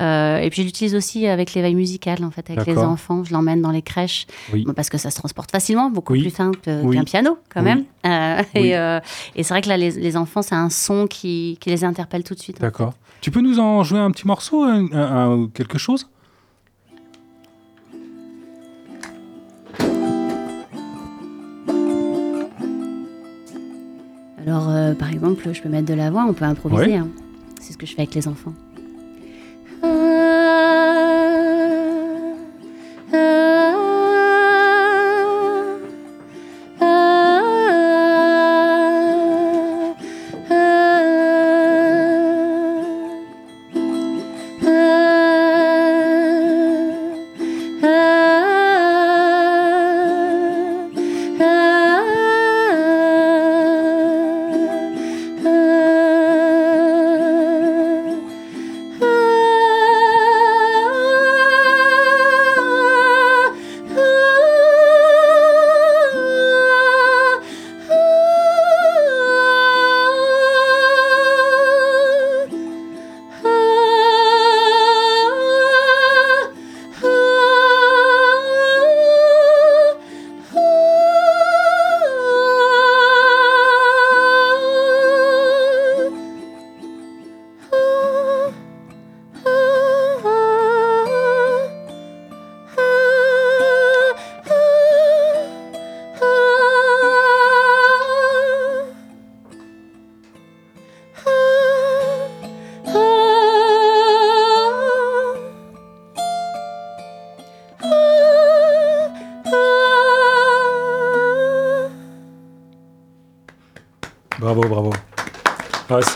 [0.00, 3.22] Euh, et puis je l'utilise aussi avec l'éveil musical, en fait, avec les enfants.
[3.24, 4.26] Je l'emmène dans les crèches
[4.74, 7.84] parce que ça se transporte facilement, beaucoup plus simple qu'un piano quand même.
[8.04, 9.00] Euh, euh,
[9.34, 12.34] et, c'est vrai que là, les, enfants, c'est un son qui, qui, les interpelle tout
[12.34, 12.60] de suite.
[12.60, 12.94] D'accord.
[13.20, 14.66] Tu peux nous en jouer un petit morceau,
[15.54, 16.08] quelque chose?
[24.46, 26.96] Alors, euh, par exemple, je peux mettre de la voix, on peut improviser.
[26.96, 27.08] Hein.
[27.60, 28.52] C'est ce que je fais avec les enfants.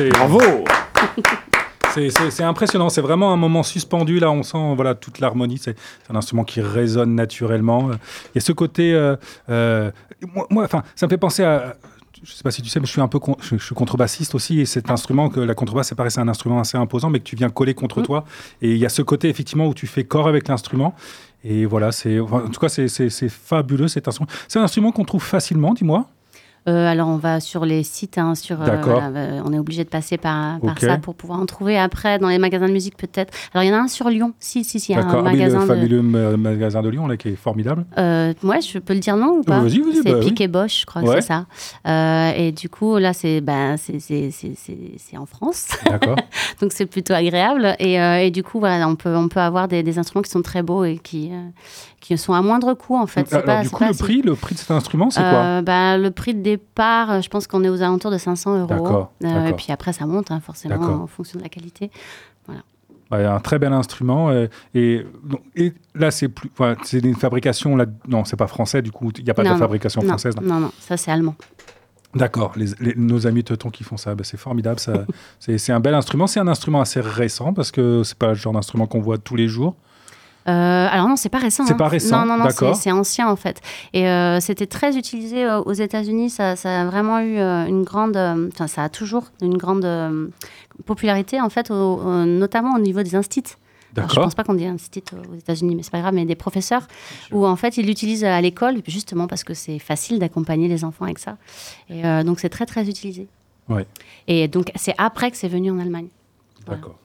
[0.07, 0.41] Bravo
[2.31, 5.75] C'est impressionnant, c'est vraiment un moment suspendu, là on sent voilà, toute l'harmonie, c'est
[6.09, 7.91] un instrument qui résonne naturellement.
[7.91, 9.17] Il y a ce côté, euh,
[9.49, 9.91] euh,
[10.51, 11.75] moi, enfin, ça me fait penser à,
[12.23, 14.61] je sais pas si tu sais, mais je suis un peu je, suis contrebassiste aussi
[14.61, 17.25] et cet instrument que la contrebasse, c'est pareil, c'est un instrument assez imposant, mais que
[17.25, 18.05] tu viens coller contre mm.
[18.05, 18.25] toi.
[18.63, 20.95] Et il y a ce côté effectivement où tu fais corps avec l'instrument.
[21.43, 24.31] Et voilà, c'est en tout cas c'est fabuleux cet instrument.
[24.47, 26.07] C'est un instrument qu'on trouve facilement, dis-moi.
[26.69, 29.89] Euh, alors, on va sur les sites, hein, sur, euh, euh, on est obligé de
[29.89, 33.33] passer par, ça pour pouvoir en trouver après dans les magasins de musique peut-être.
[33.55, 34.35] Alors, il y en a un sur Lyon.
[34.39, 35.61] Si, si, si, il y a un ah, magasin.
[35.61, 37.87] Le fabuleux magasin de Lyon là, qui est formidable.
[37.97, 39.61] ouais, je peux le dire non ou pas?
[39.61, 40.03] Vas-y, vas-y.
[40.03, 41.33] C'est bah, Piquet Bosch, je crois que c'est
[41.85, 42.35] ça.
[42.37, 45.69] et du coup, là, c'est ben, c'est en France.
[46.61, 47.77] Donc, c'est plutôt agréable.
[47.79, 50.43] Et, et, du coup, voilà, on peut, on peut avoir des, des, instruments qui sont
[50.43, 51.31] très beaux et qui,
[52.01, 53.33] qui sont à moindre coût en fait.
[53.33, 56.11] Alors, pas, du coup, le prix, le prix de cet instrument, c'est quoi bah, Le
[56.11, 59.09] prix de départ, je pense qu'on est aux alentours de 500 euros.
[59.25, 61.91] Euh, et puis après, ça monte hein, forcément en fonction de la qualité.
[62.47, 63.35] Voilà.
[63.35, 64.31] Un très bel instrument.
[64.31, 65.05] Euh, et,
[65.57, 66.51] et, là, c'est plus,
[66.85, 67.75] c'est une fabrication.
[67.75, 68.83] Là, non, c'est pas français.
[68.83, 70.35] Du coup, il n'y a pas de fabrication française.
[70.43, 71.35] Non, non, ça c'est allemand.
[72.15, 74.81] D'accord, les, nos amis teutons qui font ça, bah, c'est formidable.
[74.81, 75.05] Ça,
[75.39, 76.27] c'est, un bel instrument.
[76.27, 79.37] C'est un instrument assez récent parce que c'est pas le genre d'instrument qu'on voit tous
[79.37, 79.77] les jours.
[80.49, 81.67] Euh, alors non, c'est pas récent.
[81.67, 81.89] C'est pas hein.
[81.89, 82.25] récent.
[82.25, 83.61] Non, non, non, c'est ancien en fait.
[83.93, 86.31] Et euh, c'était très utilisé euh, aux États-Unis.
[86.31, 89.87] Ça, ça, a vraiment eu une grande, enfin, ça a toujours une grande
[90.87, 93.57] popularité en fait, notamment au niveau des instituts.
[93.97, 96.87] je pense pas qu'on dit institut aux États-Unis, mais c'est pas grave, mais des professeurs
[97.33, 101.05] où en fait ils l'utilisent à l'école justement parce que c'est facile d'accompagner les enfants
[101.05, 101.37] avec ça.
[101.91, 103.29] Et donc c'est très très utilisé.
[103.69, 103.87] Ouais.
[104.29, 106.09] Et donc c'est après que c'est venu en Allemagne.
[106.67, 106.97] D'accord.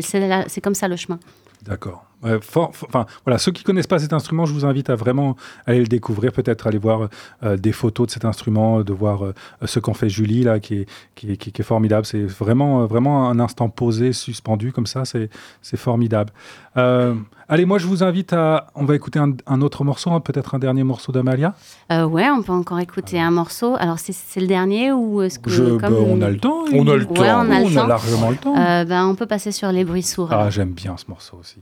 [0.00, 1.18] C'est comme ça le chemin.
[1.62, 2.04] D'accord.
[2.24, 5.36] Enfin, voilà, ceux qui connaissent pas cet instrument, je vous invite à vraiment
[5.66, 7.08] aller le découvrir, peut-être aller voir
[7.42, 9.34] euh, des photos de cet instrument, de voir euh,
[9.64, 10.86] ce qu'en fait Julie là, qui est,
[11.16, 12.06] qui est, formidable.
[12.06, 16.32] C'est vraiment, vraiment un instant posé, suspendu comme ça, c'est formidable.
[16.76, 17.14] Euh,
[17.48, 20.58] allez, moi je vous invite à, on va écouter un, autre morceau, hein, peut-être un
[20.58, 21.54] dernier morceau d'Amalia.
[21.90, 23.76] ouais, on peut encore écouter un morceau.
[23.78, 27.06] Alors c'est le dernier ou est-ce que bah, on a le temps On a le
[27.06, 27.14] temps.
[27.16, 28.54] on a, largement le temps.
[28.54, 30.32] Ben, on peut passer sur les bruits sourds.
[30.32, 31.58] Ah, j'aime bien ce morceau aussi.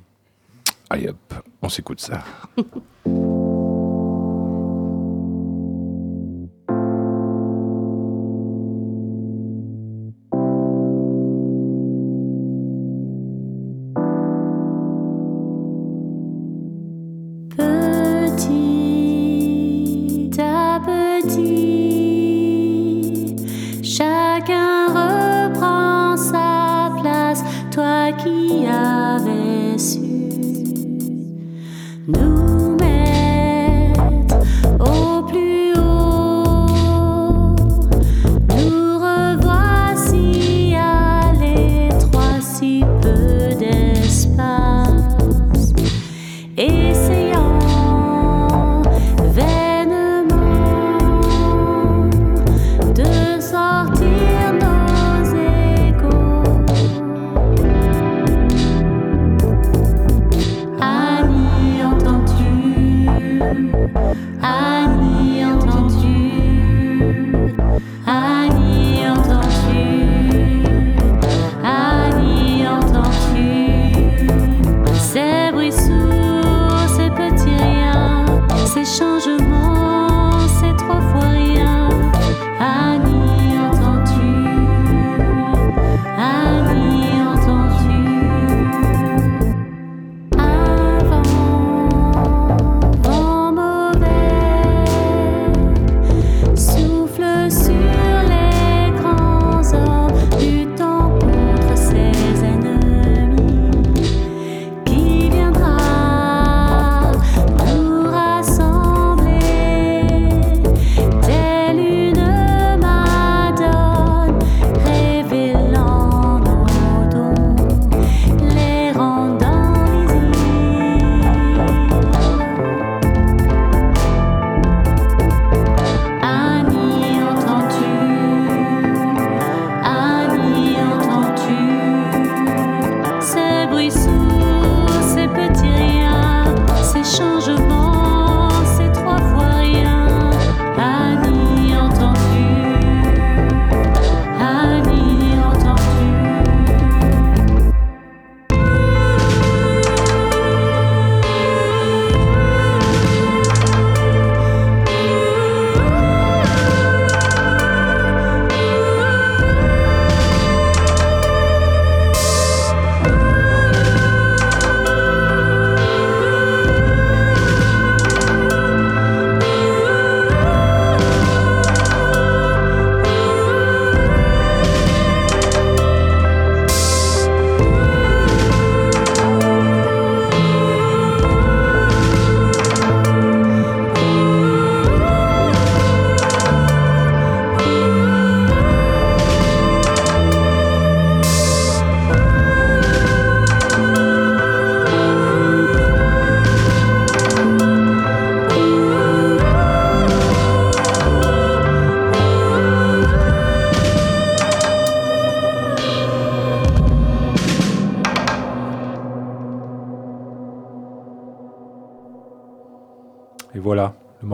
[0.91, 2.25] Allez hop, on s'écoute ça.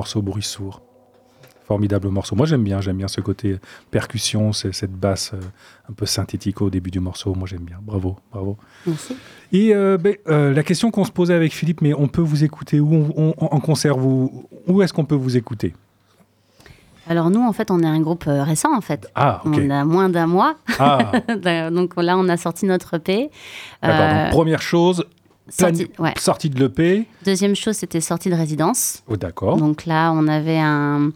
[0.07, 0.83] morceau bruit sourd.
[1.67, 2.37] Formidable morceau.
[2.37, 3.57] Moi, j'aime bien, j'aime bien ce côté
[3.91, 5.41] percussion, cette basse euh,
[5.91, 7.35] un peu synthétique au début du morceau.
[7.35, 7.79] Moi, j'aime bien.
[7.83, 8.57] Bravo, bravo.
[8.87, 9.17] Merci.
[9.53, 12.45] Et euh, ben, euh, la question qu'on se posait avec Philippe, mais on peut vous
[12.45, 15.75] écouter où en concert Où est-ce qu'on peut vous écouter?
[17.09, 19.11] Alors nous, en fait, on est un groupe récent, en fait.
[19.17, 20.55] Ah, On a moins d'un mois.
[20.79, 21.11] Ah.
[21.73, 23.31] donc là, on a sorti notre EP.
[23.83, 25.05] D'accord, première chose,
[25.49, 27.07] sortie, de l'EP.
[27.25, 29.03] Deuxième chose, c'était sortie de résidence.
[29.09, 29.57] Oh, d'accord.
[29.57, 31.11] Donc là, on avait un,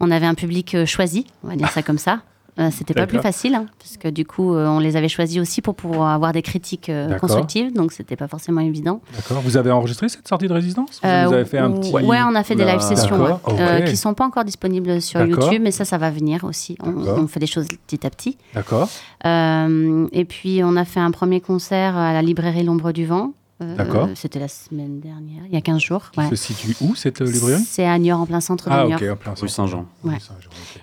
[0.00, 2.20] on avait un public euh, choisi, on va dire ça comme ça.
[2.60, 5.60] Euh, c'était pas plus facile, hein, puisque du coup, euh, on les avait choisis aussi
[5.60, 6.88] pour pouvoir avoir des critiques
[7.20, 9.00] constructives, donc c'était pas forcément évident.
[9.12, 9.42] D'accord.
[9.42, 11.00] Vous avez enregistré cette sortie de résidence?
[11.02, 11.90] Vous avez fait un petit.
[11.90, 15.62] Ouais, on a fait des live sessions qui qui sont pas encore disponibles sur YouTube,
[15.64, 16.76] mais ça, ça va venir aussi.
[16.80, 18.38] On, on, fait des choses petit à petit.
[18.54, 18.88] D'accord.
[19.24, 23.32] et puis, on a fait un premier concert à la librairie L'Ombre du Vent.
[23.62, 24.08] Euh, D'accord.
[24.16, 26.10] C'était la semaine dernière, il y a 15 jours.
[26.16, 26.28] Ouais.
[26.28, 27.62] Se situe où cette euh, librairie?
[27.62, 28.98] C'est à Niort, en plein centre de Niort.
[29.00, 29.86] Ah, ok, en plein Rue Saint-Jean.
[30.02, 30.18] Ouais.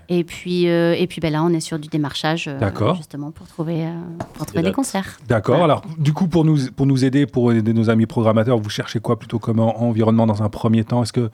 [0.07, 2.49] Et puis, euh, et puis ben là, on est sur du démarchage,
[2.95, 3.87] justement, pour trouver,
[4.35, 5.19] pour trouver des concerts.
[5.27, 5.61] D'accord.
[5.63, 9.01] Alors, du coup, pour nous, pour nous aider, pour aider nos amis programmateurs, vous cherchez
[9.01, 11.03] quoi plutôt comme environnement dans un premier temps?
[11.03, 11.29] Est-ce que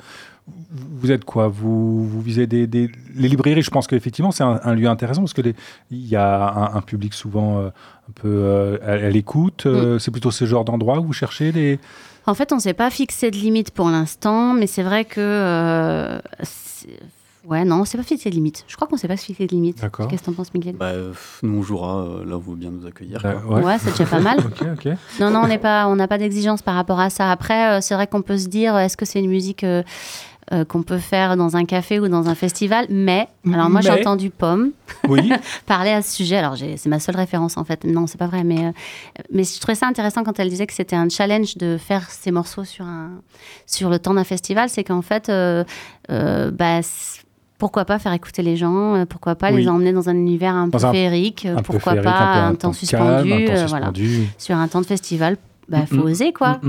[0.72, 1.48] vous êtes quoi?
[1.48, 5.54] Vous, vous, visez des, Les librairies, je pense qu'effectivement, c'est un, lieu intéressant parce qu'il
[5.92, 7.70] y a un, public souvent euh,
[8.10, 9.66] un peu euh, à, l'écoute.
[9.66, 10.00] Euh, mm.
[10.00, 11.80] C'est plutôt ce genre d'endroit où vous cherchez les.
[12.26, 16.20] En fait, on ne s'est pas fixé de limite pour l'instant, mais c'est vrai que.
[17.46, 18.66] Ouais, non, on s'est pas fixé de limite.
[18.68, 19.80] Je crois qu'on s'est pas fixé de limite.
[19.80, 20.10] D'accord.
[20.10, 20.76] Qu'est-ce que t'en penses, Miguel?
[20.76, 20.92] Bah,
[21.44, 23.22] Nous, on jouera là où vous bien nous accueillir.
[23.24, 24.38] Bah, ouais, c'est déjà pas mal.
[24.46, 24.94] ok, ok.
[25.22, 27.32] Non, non, on n'est pas, on n'a pas d'exigence par rapport à ça.
[27.32, 29.82] Après, c'est vrai qu'on peut se dire, est-ce que c'est une musique euh,
[30.70, 32.86] qu'on peut faire dans un café ou dans un festival.
[32.90, 34.72] Mais, alors moi j'ai entendu Pomme
[35.08, 35.32] oui.
[35.66, 36.38] parler à ce sujet.
[36.38, 37.84] Alors c'est ma seule référence en fait.
[37.84, 38.44] Non, c'est pas vrai.
[38.44, 38.72] Mais, euh,
[39.32, 42.32] mais je trouvais ça intéressant quand elle disait que c'était un challenge de faire ces
[42.32, 43.12] morceaux sur, un,
[43.66, 44.70] sur le temps d'un festival.
[44.70, 45.64] C'est qu'en fait, euh,
[46.10, 46.80] bah,
[47.58, 50.80] pourquoi pas faire écouter les gens Pourquoi pas les emmener dans un univers un peu
[50.80, 53.92] féerique Pourquoi pas un, temps suspendu, Voilà.
[54.38, 55.38] Sur un temps de festival,
[55.68, 56.60] il bah, faut oser quoi.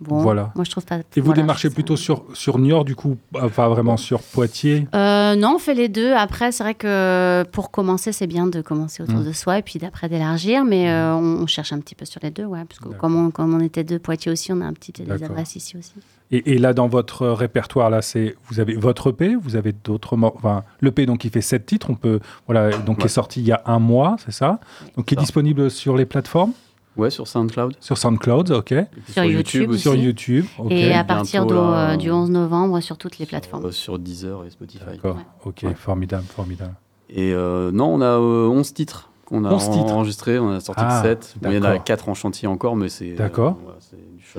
[0.00, 0.52] Bon, voilà.
[0.54, 0.98] Moi, je trouve pas.
[1.16, 4.86] Et vous démarchez plutôt sur, sur Niort, du coup, pas vraiment sur Poitiers?
[4.94, 6.12] Euh, Non, on fait les deux.
[6.12, 9.24] Après, c'est vrai que pour commencer, c'est bien de commencer autour mmh.
[9.24, 12.30] de soi et puis d'après d'élargir, mais euh, on, cherche un petit peu sur les
[12.30, 14.72] deux, ouais, parce que comme on, comme on était deux Poitiers aussi, on a un
[14.72, 15.94] petit des adresses ici aussi.
[16.30, 20.16] Et, et, là, dans votre répertoire, là, c'est vous avez votre EP, vous avez d'autres,
[20.20, 23.46] enfin, l'EP donc qui fait sept titres, on peut, voilà, donc qui est sorti il
[23.46, 24.60] y a un mois, c'est ça,
[24.96, 26.52] donc qui est disponible sur les plateformes?
[26.98, 27.76] Ouais, sur SoundCloud.
[27.78, 28.74] Sur SoundCloud, ok.
[29.12, 33.66] Sur, YouTube, Sur YouTube, Et à partir euh, du 11 novembre sur toutes les plateformes.
[33.66, 34.84] Euh, sur, Deezer et Spotify.
[34.84, 36.74] D'accord, ok, formidable, formidable.
[37.08, 41.36] Et euh, non, on a 11 titres qu'on a enregistrés, on a sorti ah, 7.
[41.42, 43.14] il y en a 4 en chantier encore, mais c'est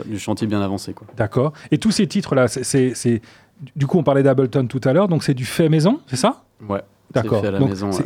[0.05, 0.93] du, chantier bien avancé.
[1.15, 1.53] D'accord.
[1.71, 3.21] Et tous ces titres-là, c'est...
[3.75, 6.43] Du coup, on parlait d'Ableton tout à l'heure, donc c'est du fait maison, c'est ça?
[6.67, 6.81] Ouais.
[7.13, 7.43] D'accord.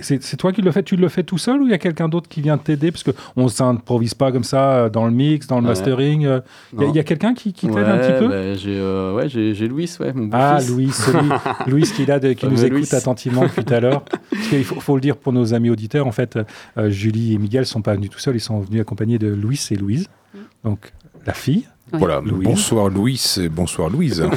[0.01, 0.83] C'est toi qui le fais?
[0.83, 2.91] Tu le fais tout seul ou il y a quelqu'un d'autre qui vient t'aider?
[2.91, 6.25] Parce qu'on ne s'improvise pas comme ça euh, dans le mix, dans le mastering.
[6.25, 6.39] Euh.
[6.79, 8.27] Il y a, quelqu'un qui, qui t'aide un petit peu?
[8.29, 9.27] bah, J'ai euh, ouais,
[9.67, 10.91] Louis, ouais, mon Ah, Louis,
[11.67, 14.03] Louis qui, là, qui nous écoute attentivement depuis tout à l'heure.
[14.51, 16.39] Il faut, faut, le dire pour nos amis auditeurs, en fait,
[16.87, 19.59] Julie et Miguel ne sont pas venus tout seuls, ils sont venus accompagnés de Louis
[19.71, 20.07] et Louise.
[20.33, 20.37] Mm.
[20.63, 20.93] Donc,
[21.25, 21.67] la fille.
[21.91, 24.25] Voilà, bonsoir Louis et bonsoir Louise.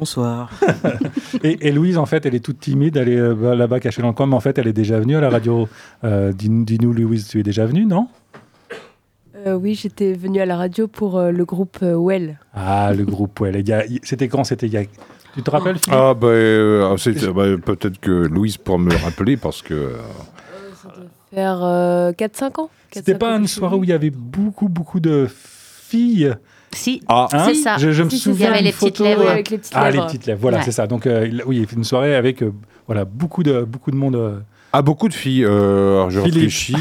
[0.00, 0.48] Bonsoir.
[1.42, 4.14] et, Louise, en fait, elle est toute timide, elle est euh, là-bas cachée dans le
[4.14, 5.68] coin, mais en fait, elle est déjà venue à la radio.
[6.04, 8.08] Euh, dis-nous, Louise, tu es déjà venue, non?
[9.46, 12.38] Euh, Oui, j'étais venue à la radio pour le groupe Well.
[12.54, 13.62] Ah, le groupe Well.
[14.02, 14.44] C'était quand?
[14.44, 14.84] C'était il y a...
[15.34, 16.28] Tu te rappelles Ah, bah,
[17.34, 19.96] bah, peut-être que Louise pourra me le rappeler parce que.
[20.82, 21.04] ça doit
[21.34, 21.58] faire
[22.14, 22.70] 4-5 ans.
[22.90, 26.34] C'était pas une soirée où il y avait beaucoup, beaucoup de filles?
[26.72, 27.26] Si, ah.
[27.30, 27.76] c'est hein ça.
[27.78, 29.28] Je, me souviens avait les petites lèvres.
[29.28, 29.86] avec les petites lèvres.
[29.86, 30.86] Ah, les petites lèvres, voilà, c'est ça.
[30.86, 32.52] Donc, euh, oui, il fait une soirée avec euh,
[32.86, 34.14] voilà, beaucoup, de, beaucoup de monde.
[34.14, 34.38] Euh.
[34.72, 35.44] Ah, beaucoup de filles.
[35.44, 36.76] alors, je réfléchis.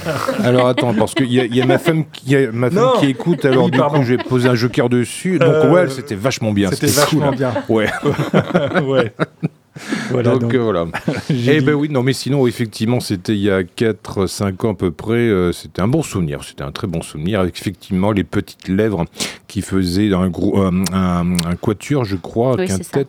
[0.42, 3.44] alors, attends, parce qu'il y, y, a ma femme qui, ma femme qui écoute.
[3.44, 5.38] Alors, du coup, j'ai posé un joker dessus.
[5.38, 6.70] Donc, ouais, c'était vachement bien.
[6.70, 7.52] C'était vachement bien.
[7.68, 7.90] Ouais.
[8.82, 9.12] ouais.
[10.10, 10.86] Voilà, donc, euh, voilà.
[11.30, 14.90] eh ben oui, non, mais sinon, effectivement, c'était il y a 4-5 ans à peu
[14.90, 15.14] près.
[15.14, 16.44] Euh, c'était un bon souvenir.
[16.44, 19.04] C'était un très bon souvenir avec effectivement les petites lèvres
[19.48, 23.06] qui faisaient un, gros, euh, un, quatuor, je crois, oui, quintet,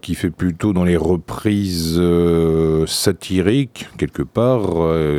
[0.00, 2.00] qui fait plutôt dans les reprises
[2.86, 4.62] satiriques, quelque part.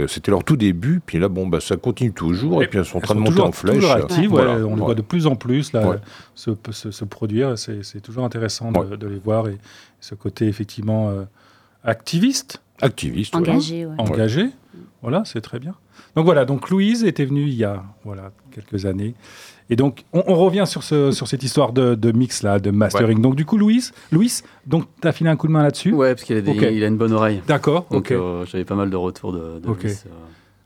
[0.07, 1.01] c'était leur tout début.
[1.05, 2.63] Puis là, bon, bah, ça continue toujours.
[2.63, 3.83] Et, puis elles sont en train de monter en flèche.
[3.83, 5.97] Actives, on les voit de plus en plus là,
[6.35, 7.57] se, se, produire.
[7.57, 9.47] C'est toujours intéressant de, de les voir.
[9.47, 9.57] Et,
[10.02, 11.23] ce côté effectivement euh,
[11.84, 12.61] activiste.
[12.82, 13.88] Activiste, engagé.
[13.98, 14.49] Engagé.
[15.02, 15.76] Voilà, c'est très bien.
[16.15, 19.15] Donc voilà, donc Louise était venue il y a voilà, quelques années.
[19.69, 23.22] Et donc, on, revient sur, ce, sur cette histoire de, mix, là, de mastering.
[23.22, 26.14] Donc, du coup, Louise, Louis, donc, tu as filé un coup de main là-dessus Ouais,
[26.14, 27.41] parce qu'il a, il a une bonne oreille.
[27.48, 29.94] D'accord, donc euh, j'avais pas mal de retours de, de euh,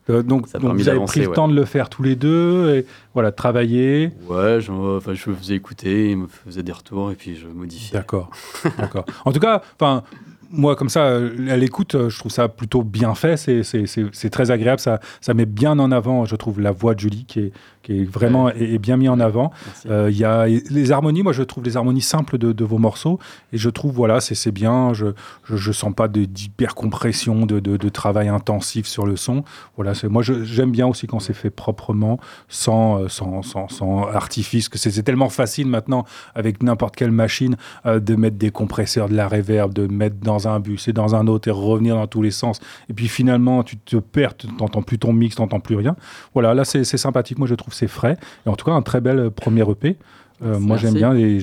[0.07, 4.11] donc, vous avez pris le temps de le faire tous les deux, et voilà, travailler.
[4.27, 7.47] Ouais, je, enfin, je me faisais écouter, il me faisait des retours, et puis je
[7.47, 7.97] modifiais.
[7.97, 8.29] D'accord,
[8.77, 9.05] d'accord.
[9.25, 10.03] En tout cas, enfin,
[10.51, 13.35] moi, comme ça, à l'écoute, je trouve ça plutôt bien fait.
[13.35, 14.79] C'est très agréable.
[14.79, 17.51] Ça, ça met bien en avant, je trouve, la voix de Julie qui est,
[17.85, 19.51] qui est vraiment est, bien mis en avant.
[19.85, 23.19] Euh, il y a les harmonies, moi je trouve les harmonies simples de, vos morceaux
[23.53, 24.93] et je trouve voilà c'est bien.
[24.93, 25.07] Je,
[25.43, 29.43] je, sens pas d'hypercompression, de, de, de, travail intensif sur le son.
[29.75, 34.67] Voilà, moi j'aime bien aussi quand c'est fait proprement, sans, euh, sans, sans, sans artifice,
[34.67, 37.55] que c'est tellement facile maintenant avec n'importe quelle machine
[37.85, 41.13] euh, de mettre des compresseurs, de la reverb, de mettre dans un bus et dans
[41.13, 42.59] un autre et revenir dans tous les sens.
[42.89, 45.95] Et puis finalement tu te perds, tu n'entends plus ton mix, tu n'entends plus rien.
[46.33, 47.37] Voilà, là c'est sympathique.
[47.37, 48.17] Moi je trouve c'est frais.
[48.45, 49.97] Et en tout cas, un très bel premier EP.
[50.43, 51.15] Euh, moi, j'aime bien.
[51.15, 51.39] Et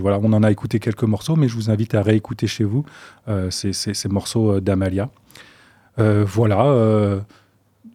[0.00, 2.84] voilà, on en a écouté quelques morceaux, mais je vous invite à réécouter chez vous
[3.28, 5.10] euh, ces, ces, morceaux euh, d'Amalia.
[5.96, 7.20] voilà.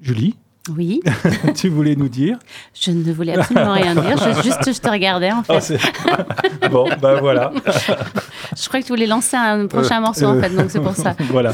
[0.02, 0.36] Julie
[0.70, 1.02] oui.
[1.56, 2.38] tu voulais nous dire
[2.74, 4.18] Je ne voulais absolument rien dire.
[4.18, 5.78] Je, juste, je te regardais en fait.
[6.64, 7.52] Oh, bon, ben voilà.
[8.58, 11.16] je crois que tu voulais lancer un prochain morceau en fait, donc c'est pour ça.
[11.30, 11.54] voilà.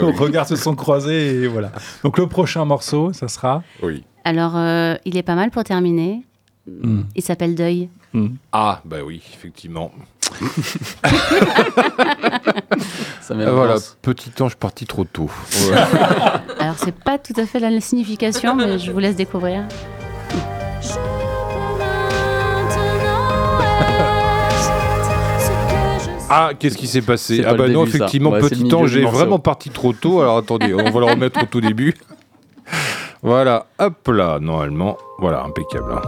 [0.00, 1.72] nos regards se sont croisés et voilà.
[2.02, 4.04] Donc le prochain morceau, ça sera Oui.
[4.24, 6.22] Alors, euh, il est pas mal pour terminer.
[6.66, 7.02] Hmm.
[7.14, 7.88] Il s'appelle Deuil.
[8.16, 8.36] Hmm.
[8.50, 9.92] Ah, bah oui, effectivement.
[13.20, 15.28] Ça voilà, petit ange parti trop tôt.
[16.58, 19.64] Alors, c'est pas tout à fait la signification, mais je vous laisse découvrir.
[26.30, 27.44] Ah, qu'est-ce qui s'est passé?
[27.46, 30.22] Ah bah non, effectivement, petit ange est vraiment parti trop tôt.
[30.22, 31.94] Alors attendez, on va le remettre au tout début.
[33.22, 34.98] Voilà, hop là, normalement.
[35.18, 35.90] Voilà, impeccable.
[35.90, 36.02] Hein.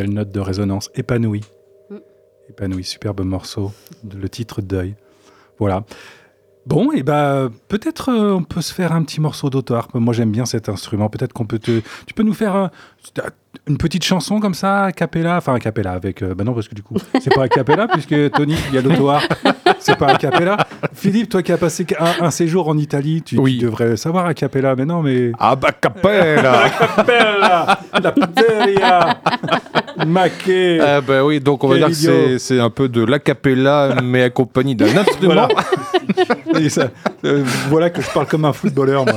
[0.00, 1.42] Belle note de résonance, épanoui.
[1.90, 1.96] Mm.
[2.48, 3.72] Épanoui, superbe morceau,
[4.02, 4.94] le titre Deuil.
[5.58, 5.84] Voilà.
[6.66, 9.94] Bon, et eh ben peut-être euh, on peut se faire un petit morceau d'auto-harpe.
[9.94, 11.08] Moi j'aime bien cet instrument.
[11.10, 11.82] Peut-être qu'on peut te.
[12.06, 12.70] Tu peux nous faire
[13.66, 15.36] une petite chanson comme ça, a cappella?
[15.36, 16.22] Enfin, a cappella avec.
[16.22, 18.82] ben non, parce que du coup, c'est pas a cappella puisque Tony, il y a
[18.82, 19.34] l'auto-harpe.
[19.80, 20.56] c'est pas a cappella.
[20.94, 24.76] Philippe, toi qui as passé un, séjour en Italie, tu, devrais savoir a cappella.
[24.76, 25.32] Mais non, mais.
[25.38, 29.20] Ah bah cappella A cappella La pizzeria
[30.06, 34.22] Maquet Ah bah oui, donc on va dire que c'est un peu de l'acapella, mais
[34.22, 35.48] accompagné d'un instrument.
[37.24, 39.14] Euh, voilà que je parle comme un footballeur, moi.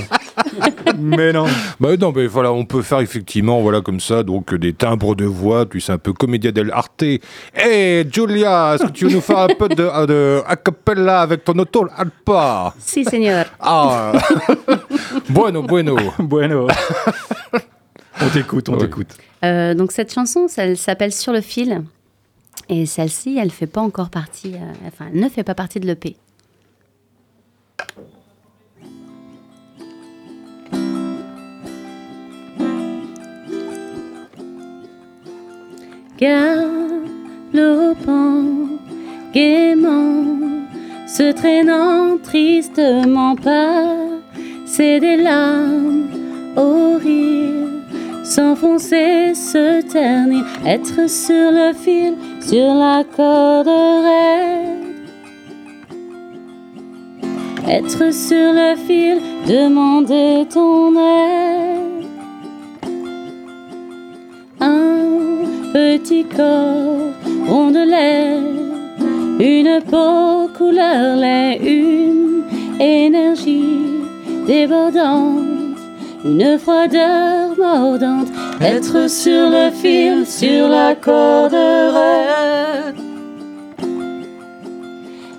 [0.97, 1.45] mais non.
[1.79, 5.25] Bah non, mais voilà, on peut faire effectivement, voilà, comme ça, donc des timbres de
[5.25, 7.01] voix, tu sais, un peu comédia dell'arte.
[7.03, 7.21] Hé,
[7.55, 11.43] hey, Julia, est-ce que tu veux nous faire un peu de, de a cappella avec
[11.43, 12.73] ton auto Alpa?
[12.77, 13.45] Si, señor.
[13.59, 14.11] Ah
[15.29, 15.95] Bueno, bueno.
[16.19, 16.67] Bueno.
[18.21, 19.17] on t'écoute, on t'écoute.
[19.43, 21.83] Euh, donc cette chanson, elle s'appelle Sur le fil.
[22.69, 25.87] Et celle-ci, elle fait pas encore partie, euh, enfin, elle ne fait pas partie de
[25.87, 26.15] l'EP.
[36.23, 37.33] galopant
[39.33, 40.25] gaiement,
[41.05, 43.97] se traînant tristement pas,
[44.65, 46.07] c'est des larmes
[46.55, 47.32] rire,
[48.23, 54.69] s'enfoncer, se ternir, être sur le fil, sur la corde raide.
[57.67, 61.73] Être sur le fil, demander ton aide.
[65.73, 67.11] petit corps
[67.47, 68.37] rondelet,
[69.39, 72.43] une peau couleur lait, une
[72.79, 74.03] énergie
[74.45, 75.79] débordante,
[76.23, 77.52] une froideur
[78.61, 82.95] être sur le fil, sur la corde raide.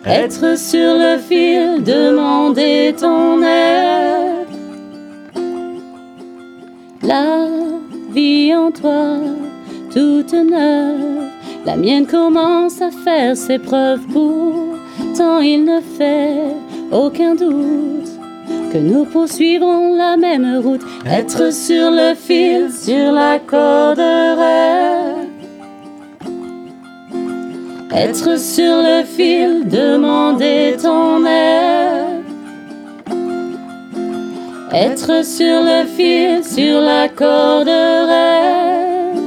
[0.07, 4.49] Être sur le fil, demander ton aide.
[7.03, 7.47] La
[8.11, 9.19] vie en toi
[9.93, 11.29] toute neuve.
[11.65, 16.55] La mienne commence à faire ses preuves, pourtant il ne fait
[16.91, 18.14] aucun doute
[18.75, 20.81] que nous poursuivrons la même route.
[21.07, 25.29] Être sur le fil, sur la corde raide.
[27.95, 32.25] Être sur le fil, demander ton aide.
[34.73, 37.69] Être sur le fil, sur la corde
[38.11, 39.23] raide.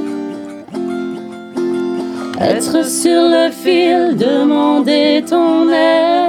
[2.38, 6.27] Être sur le fil, demander ton aide.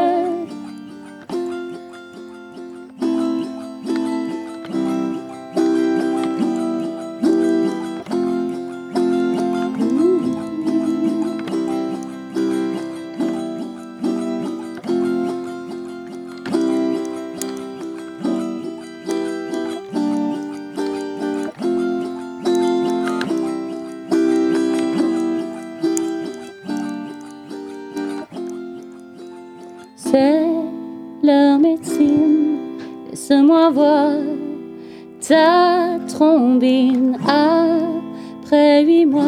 [36.49, 39.23] Ta trombine après huit mois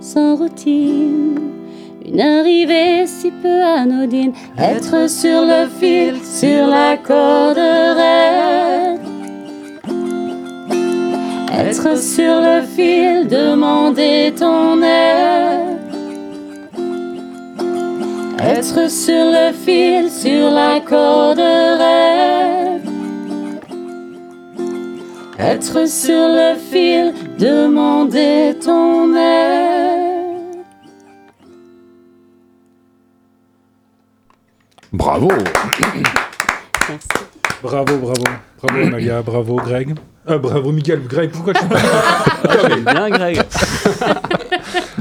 [0.00, 1.40] sans routine.
[2.06, 9.00] Une arrivée si peu anodine, être sur le fil, sur la corde raide.
[11.58, 15.78] Être sur le fil, demander ton aide.
[18.38, 22.53] Être sur le fil, sur la corde raide.
[25.38, 30.64] Être sur le fil, demander ton aide.
[34.92, 35.28] Bravo.
[36.88, 37.08] Merci.
[37.62, 38.24] Bravo, bravo.
[38.62, 39.96] Bravo Amalia, bravo Greg.
[40.24, 43.42] Ah, bravo Miguel, Greg, pourquoi tu ah, bien Greg.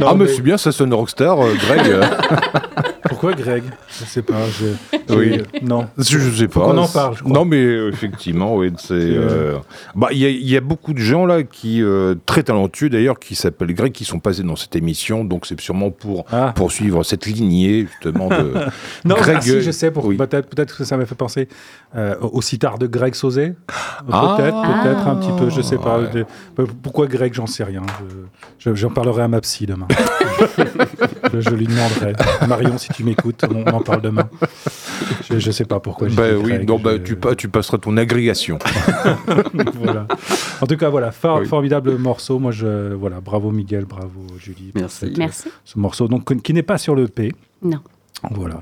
[0.01, 1.99] ah mais, c'est bien, ça sonne rockstar, euh, Greg.
[3.23, 3.63] Pourquoi Greg?
[3.87, 4.35] Je sais pas.
[4.49, 5.15] Je...
[5.15, 5.41] Oui.
[5.61, 5.87] Non.
[5.97, 6.67] Je, je sais pas.
[6.67, 7.15] On en parle.
[7.15, 7.31] Je crois.
[7.31, 8.73] Non, mais euh, effectivement, oui.
[8.77, 8.95] C'est.
[8.95, 9.59] Euh,
[9.95, 13.35] bah, il y, y, a beaucoup de gens là qui euh, très talentueux d'ailleurs qui
[13.35, 15.23] s'appellent Greg qui sont passés dans cette émission.
[15.23, 16.51] Donc c'est sûrement pour ah.
[16.53, 18.55] poursuivre cette lignée justement de.
[19.05, 19.41] non, Greg.
[19.41, 19.89] si, je sais.
[19.89, 20.09] Pour...
[20.09, 21.47] Peut-être, peut-être que ça m'a fait penser
[22.19, 23.55] au sitar de Greg Sauzet.
[24.11, 24.35] Ah.
[24.35, 25.49] Peut-être, peut-être un petit peu.
[25.49, 26.01] Je sais pas.
[26.81, 27.83] Pourquoi Greg J'en sais rien.
[28.59, 29.87] J'en parlerai à ma psy demain.
[31.39, 32.13] je, lui demanderai.
[32.47, 34.29] Marion, si tu m'écoute, on, en parle demain.
[35.29, 36.07] Je ne sais pas pourquoi.
[36.09, 38.59] Bah, oui, donc, bah, tu, tu, passeras ton agrégation.
[39.75, 40.07] voilà.
[40.61, 42.39] En tout cas, voilà, formidable morceau.
[42.39, 44.71] Moi, je, voilà, bravo Miguel, bravo Julie.
[44.75, 45.13] Merci.
[45.17, 45.49] Merci.
[45.65, 47.33] Ce morceau, donc, qui n'est pas sur le P.
[47.61, 47.79] Non.
[48.31, 48.61] Voilà.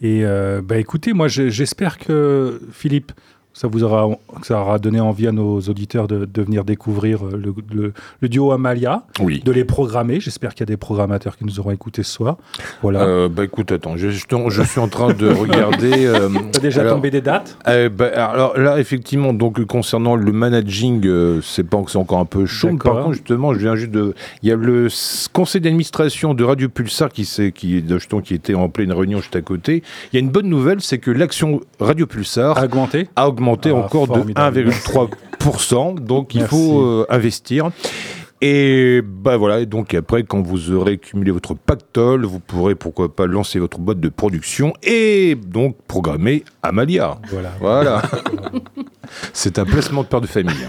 [0.00, 0.24] Et
[0.62, 3.12] bah, écoutez, moi j'espère que Philippe,
[3.54, 4.08] ça vous aura,
[4.42, 8.52] ça aura donné envie à nos auditeurs de, de venir découvrir euh, le, le, duo
[8.52, 9.42] Amalia, oui.
[9.44, 10.20] de les programmer.
[10.20, 12.36] J'espère qu'il y a des programmateurs qui nous auront écoutés ce soir.
[12.80, 13.02] Voilà.
[13.02, 15.92] Euh, bah écoute, attends, je, je, suis en train de regarder.
[16.12, 17.56] Euh, T'as déjà tombé des dates?
[17.68, 22.44] euh, bah, Alors là, effectivement, donc concernant le managing, c'est pas c'est encore un peu
[22.44, 22.76] chaud.
[22.82, 24.14] Par contre, justement, je viens juste de.
[24.42, 24.88] Il y a le
[25.32, 27.22] conseil d'administration de Radio Pulsar qui,
[27.54, 27.84] qui,
[28.24, 29.82] qui était en pleine réunion juste à côté.
[30.12, 33.08] Il y a une bonne nouvelle, c'est que l'action Radio Pulsar a augmenté.
[33.16, 36.00] A augmenté augmenté ah, encore de 1,3%.
[36.00, 37.70] Donc il faut euh, investir.
[38.44, 43.14] Et bah voilà, et donc après, quand vous aurez cumulé votre pactole, vous pourrez pourquoi
[43.14, 47.18] pas lancer votre boîte de production et donc programmer Amalia.
[47.30, 47.52] Voilà.
[47.60, 48.02] Voilà.
[49.32, 50.56] C'est un placement de père de famille.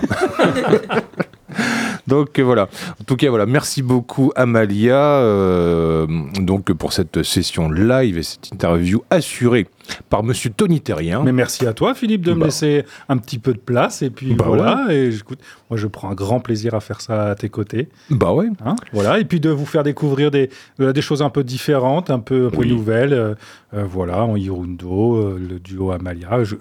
[2.07, 2.69] Donc euh, voilà.
[2.99, 3.45] En tout cas, voilà.
[3.45, 6.07] Merci beaucoup Amalia euh,
[6.39, 9.67] donc pour cette session live et cette interview assurée
[10.09, 11.23] par Monsieur Tony Terrien.
[11.23, 12.45] Mais merci à toi, Philippe, de me bah.
[12.47, 14.01] laisser un petit peu de place.
[14.01, 14.87] Et puis bah voilà.
[14.91, 15.39] Et écoute,
[15.69, 17.89] moi, je prends un grand plaisir à faire ça à tes côtés.
[18.09, 18.47] Bah ouais.
[18.65, 19.19] Hein, voilà.
[19.19, 20.49] Et puis de vous faire découvrir des,
[20.79, 23.35] euh, des choses un peu différentes, un peu, un peu nouvelles.
[23.71, 26.43] voilà, en Hirundo, le duo Amalia.
[26.43, 26.55] Je,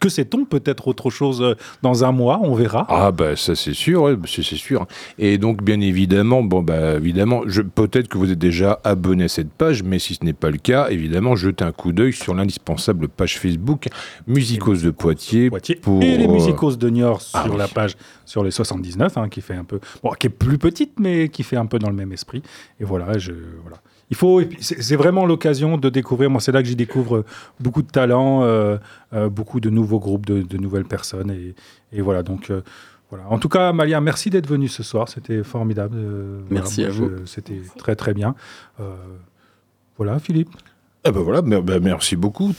[0.00, 2.86] que sait-on Peut-être autre chose euh, dans un mois, on verra.
[2.88, 4.86] Ah bah ça c'est sûr, c'est sûr.
[5.18, 7.42] Et donc bien évidemment, bon bah évidemment,
[7.74, 10.58] peut-être que vous êtes déjà abonné à cette page, mais si ce n'est pas le
[10.58, 13.88] cas, évidemment, jetez un coup d'œil sur l'indispensable page Facebook
[14.26, 18.44] Musicos de Poitiers, pour, et les euh, Musicos de Niort ah sur la page sur
[18.44, 21.56] les 79, hein, qui fait un peu, bon, qui est plus petite, mais qui fait
[21.56, 22.42] un peu dans le même esprit.
[22.80, 23.32] Et voilà, je
[23.62, 23.78] voilà
[24.12, 26.28] il faut, c'est vraiment l'occasion de découvrir.
[26.28, 27.24] Moi, c'est là que j'y découvre
[27.60, 28.76] beaucoup de talents, euh,
[29.14, 31.34] euh, beaucoup de nouveaux groupes, de, nouvelles personnes.
[31.90, 32.60] Et, voilà, donc euh,
[33.08, 33.24] voilà.
[33.30, 35.08] En tout cas, Malia, merci d'être venu ce soir.
[35.08, 35.96] C'était formidable.
[36.50, 37.24] merci à vous.
[37.24, 38.34] C'était très très bien.
[39.96, 40.50] voilà, Philippe.
[41.06, 42.52] Eh ben voilà, ben merci beaucoup,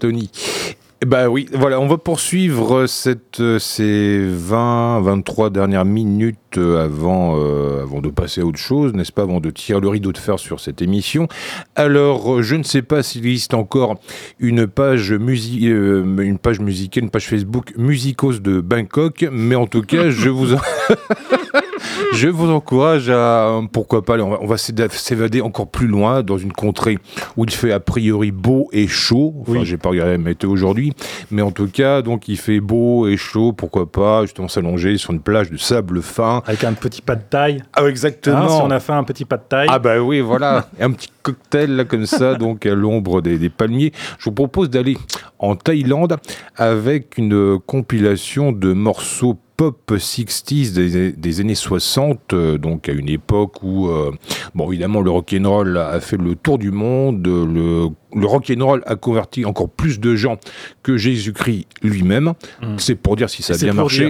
[0.00, 0.30] Tony.
[1.06, 7.36] Bah oui, voilà, on va poursuivre cette, euh, ces 20, 23 dernières minutes euh, avant,
[7.38, 10.18] euh, avant de passer à autre chose, n'est-ce pas, avant de tirer le rideau de
[10.18, 11.26] fer sur cette émission.
[11.74, 13.98] Alors, je ne sais pas s'il existe encore
[14.40, 19.82] une page, musi une page musicale, une page Facebook Musicos de Bangkok, mais en tout
[19.82, 20.48] cas, je vous...
[22.14, 26.98] je vous encourage à, pourquoi pas, on va, s'évader encore plus loin dans une contrée
[27.36, 29.34] où il fait a priori beau et chaud.
[29.40, 30.92] Enfin, j'ai pas regardé la météo aujourd'hui,
[31.30, 35.12] mais en tout cas, donc il fait beau et chaud, pourquoi pas, justement s'allonger sur
[35.12, 36.42] une plage de sable fin.
[36.46, 37.62] Avec un petit pas de taille.
[37.74, 38.38] Ah, exactement.
[38.38, 39.68] Hein, si on a fait un petit pas de taille.
[39.70, 40.68] Ah, bah oui, voilà.
[40.80, 43.92] un petit cocktail, là, comme ça, donc à l'ombre des, des palmiers.
[44.18, 44.96] Je vous propose d'aller
[45.38, 46.16] en Thaïlande
[46.56, 53.62] avec une compilation de morceaux pop 60s des, années 60, euh, donc à une époque
[53.62, 54.10] où, euh,
[54.54, 59.44] bon, évidemment, le rock'n'roll a fait le tour du monde, le, le rock'n'roll a converti
[59.44, 60.38] encore plus de gens
[60.82, 62.32] que Jésus-Christ lui-même.
[62.62, 62.76] Hmm.
[62.78, 64.08] C'est pour dire si ça a bien marché.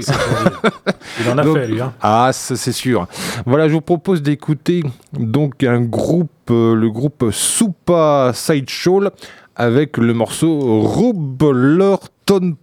[1.21, 1.81] Il en a fait, lui.
[1.81, 1.95] Hein.
[2.01, 3.09] Ah, c'est sûr.
[3.45, 4.85] Voilà, je vous propose d'écouter
[5.19, 9.03] donc un groupe, euh, le groupe Soupa Sideshow,
[9.57, 12.55] avec le morceau Rubblerton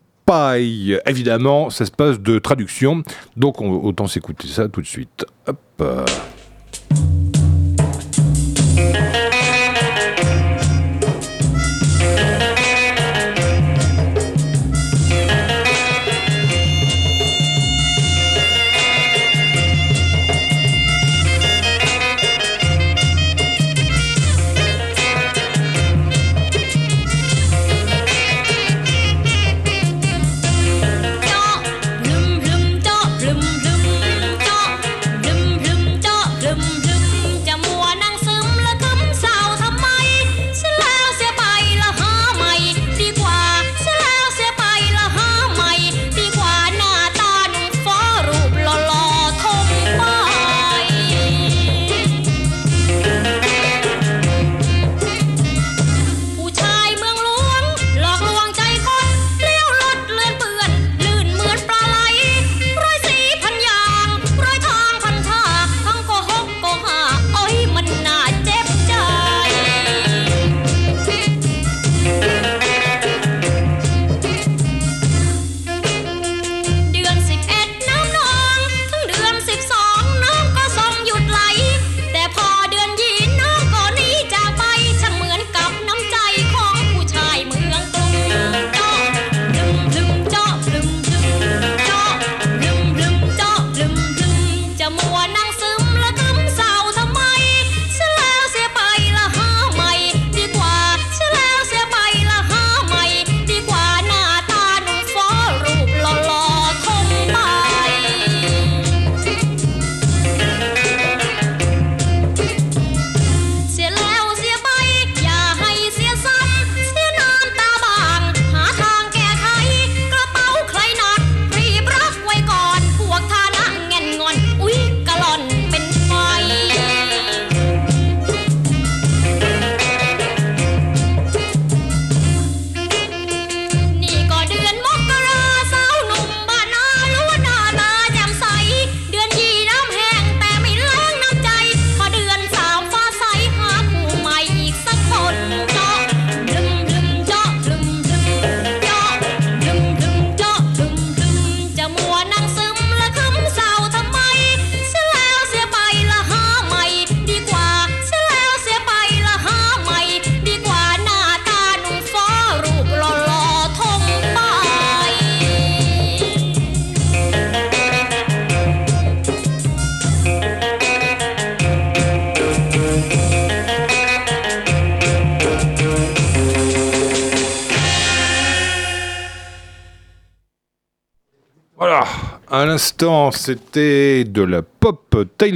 [1.06, 3.04] Évidemment, ça se passe de traduction,
[3.38, 5.26] donc on, autant s'écouter ça tout de suite.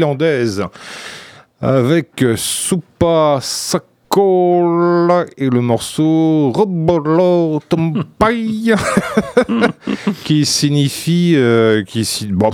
[0.02, 0.64] Thaïlandaise
[1.62, 8.74] avec Supa Sakola et le morceau Robolo Tompai
[10.24, 12.52] qui signifie euh, qui bon,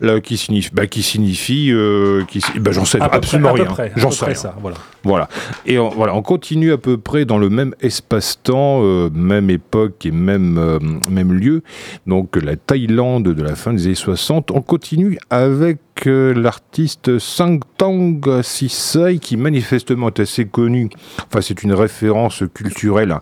[0.00, 3.66] là, qui signifie, bah, qui signifie, euh, qui, bah, j'en sais absolument rien.
[3.96, 4.76] J'en sais ça, voilà.
[5.04, 5.28] Voilà.
[5.66, 10.06] Et on, voilà, on continue à peu près dans le même espace-temps, euh, même époque
[10.06, 10.78] et même, euh,
[11.10, 11.62] même lieu.
[12.06, 14.50] Donc la Thaïlande de la fin des années 60.
[14.50, 20.88] On continue avec l'artiste Sang Tang Sisai, qui manifestement est assez connu.
[21.26, 23.16] Enfin, c'est une référence culturelle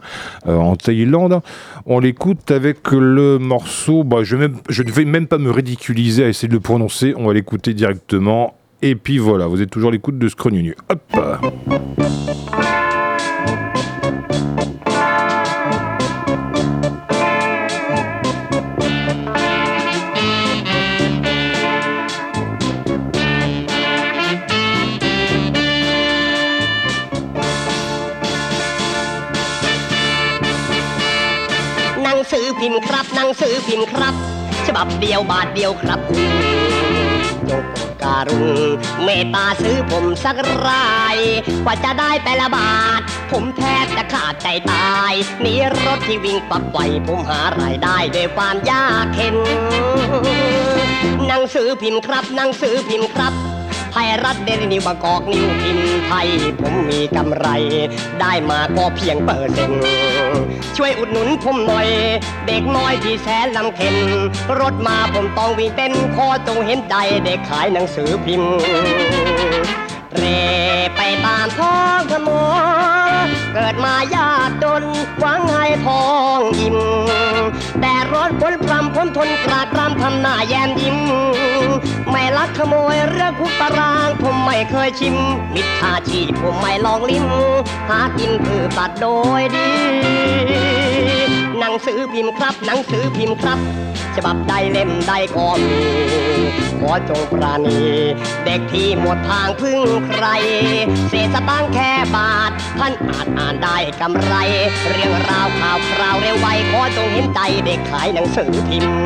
[0.47, 1.41] en Thaïlande.
[1.87, 4.05] On l'écoute avec le morceau.
[4.05, 7.15] Bah, je, ne vais même pas me ridiculiser à essayer de le prononcer.
[7.17, 8.57] On va l'écouter directement.
[8.83, 10.75] Et puis voilà, vous êtes toujours l'écoute de Scrognonu.
[10.91, 11.03] Hop
[33.29, 34.15] งสือพิมพ์ครับ
[34.67, 36.01] ฉบับเดียวบาทเดียวครับ
[37.51, 38.49] จงโปรดการุณ
[39.05, 40.37] เมตตาซื้อผมสัก
[40.67, 41.17] ราย
[41.65, 43.01] กว่าจะได้แต่ละบาท
[43.31, 45.13] ผมแทบจะขาดใจตาย
[45.45, 45.55] มี
[45.85, 49.37] รถที่วิ่งปับไวผมหารายได้ด้วยความยากเข็น
[51.27, 53.33] หนังสือพิมพ์ครับหนังสือพิมพ์ครับ
[53.97, 56.29] ทยรัฐเดลินิวบางกอกนิวพิมพ์ไทย
[56.61, 57.49] ผมมีกำไร
[58.21, 59.83] ได้มาก็เพียงเปอร์เซ็นต์
[60.77, 61.89] ช่วยอุดหนุนผมหน่อย
[62.47, 63.97] เด็กน้อยที่แสนลำเข็น
[64.61, 66.95] รถมาผมต้องวิ่งเต้นขอจงเห็นใจ
[67.25, 68.57] เด็กขายหนังสือพิมพ์
[70.17, 70.23] เร
[70.97, 72.29] ไปตามท้องถน
[73.27, 74.83] นเกิดมายากจน
[75.21, 76.07] หวังให้ทอ
[76.39, 76.79] งอิ่ม
[77.81, 80.99] แต่ร้อนฝนพรำพ้นทนกรากรำทำหน้าแย้มยิ้ม
[82.37, 85.17] ลักขโมยเรื่องคุกตารางผมไม่เคยชิม
[85.55, 87.27] มิตรชาชีพผมไม่ลองลิ้ม
[87.89, 89.07] หากินคือปัดโด
[89.41, 89.69] ยดี
[91.59, 93.59] หนังสือพิมพ์ครับ หนังสือพิมพ์ครับ
[94.17, 95.81] ฉบับใดเล่มใดก็มี
[96.81, 97.81] ขอจงปราณี
[98.45, 100.27] เด็กที่หมดทางพึ่งใคร
[101.09, 104.35] เศษสตางค์แค่บาท ท่านอาจอ่านได้กำไร
[104.91, 108.97] เรื่องราวข่าวคราวเร็วไวขอจงเห็นใจเด็กขายหนังสือพิมพ์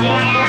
[0.00, 0.47] Yeah.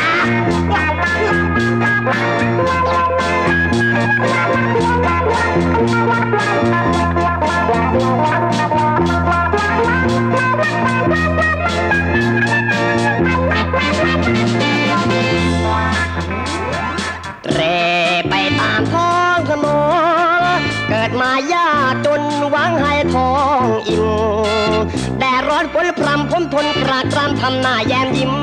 [27.49, 28.33] ำทำหน้าแย้มยิ้ม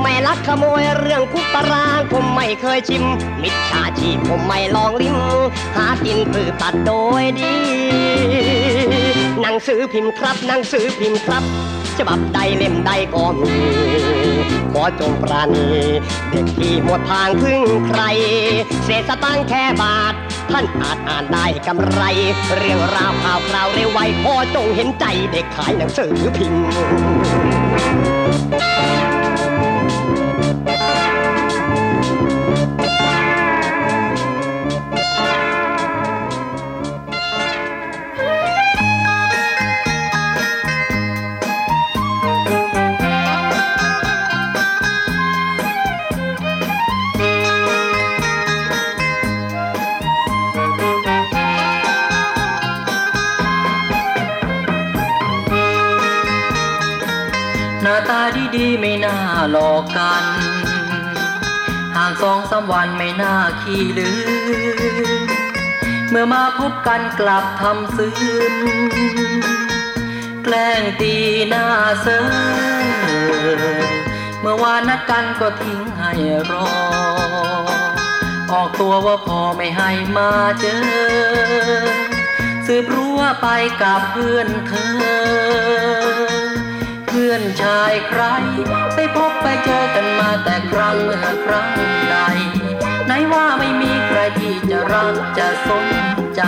[0.00, 3.04] ไม่ลักขโมยเรื่องคุกตารางผมไม่เคยชิม
[3.42, 5.16] มิจฉาชีพผมไม่ลองลิ้ม
[5.76, 6.92] หากินปือตัดโด
[7.22, 7.54] ยดี
[9.40, 11.42] หนังสือพิมพ์ครับหนังสือพิมพ์ครับ
[11.98, 13.54] ฉบับใดเล่มใดก็มี
[14.72, 15.68] ขอจงปราณี
[16.30, 18.02] เด็กที่หมดทางพึ่งใคร
[18.84, 20.14] เศษสตางค์แค่บาท
[20.50, 22.02] ท่านอาจอ่านได้กำไร
[22.56, 27.55] เรื่องราวข่าวคราวเร็วไวขอจงเห็นใจเด็กขายหนังสือพิมพ์
[28.58, 29.05] Bye.
[59.52, 60.24] หลอกกัน
[61.96, 64.10] ห่างสองสามวันไม่น่าขี้ลื
[65.20, 65.28] ม
[66.10, 68.08] เมื่อมาพบกันกลับทำซึ
[68.52, 68.54] ม
[70.44, 71.14] แกล้งตี
[71.48, 71.66] หน้า
[72.00, 72.24] เสือ
[74.40, 76.12] เมื่อวานนัดกันก็ทิ้งให้
[76.50, 76.70] รอ
[78.52, 80.78] ออกตัวว่าพอไม่ให้มาเจอ
[82.66, 83.48] สืบรู้ว่าไป
[83.82, 86.15] กับเพื่อนเธอ
[87.28, 88.22] พื่อนชายใคร
[88.94, 91.70] ไปพบไปเจอกันมาแต่ครั้งเมื่อครั้ง
[92.10, 92.16] ใด
[93.06, 95.86] ไหนว่าไม่มีใครที่จะรักจะสน
[96.34, 96.42] ใจ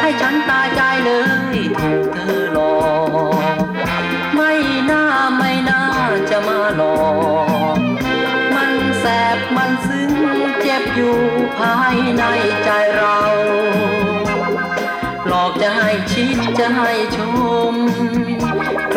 [0.00, 1.12] ให้ฉันตายใจเล
[1.54, 2.74] ยถูกเธอหลอ
[3.64, 3.66] ก
[4.36, 4.54] ไม่
[4.90, 5.04] น่า
[5.38, 5.84] ไม่น่า
[6.30, 7.00] จะมาหลอ
[7.76, 7.78] ก
[8.54, 9.04] มันแส
[9.36, 10.12] บมันซึ้ง
[10.60, 11.18] เจ็บอยู่
[11.58, 12.24] ภายใน
[12.64, 13.20] ใจเรา
[15.26, 17.18] หลอกจะให้ชิดจะให้ช
[17.72, 17.76] ม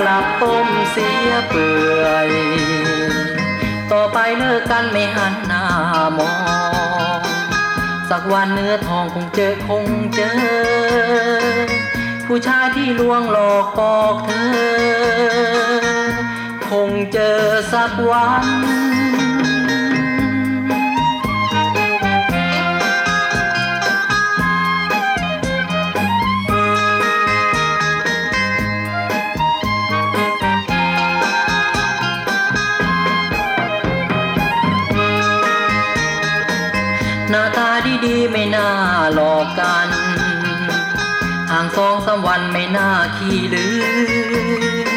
[0.08, 2.30] ลับต้มเสียเปื่อย
[3.92, 5.64] ต่อไปเลิกกันไม่หันหน้า
[6.18, 6.34] มอ
[7.18, 7.20] ง
[8.10, 10.34] สักวันเนื้อทองคงเจอคงเจอ
[12.28, 14.54] ผู้ชายที่ลวงหลอกปอกเธอ
[16.70, 17.40] คงเจอ
[17.74, 18.46] สักวัน
[41.78, 43.68] สองสามวันไม่น่าขี้ลื
[44.86, 44.88] ม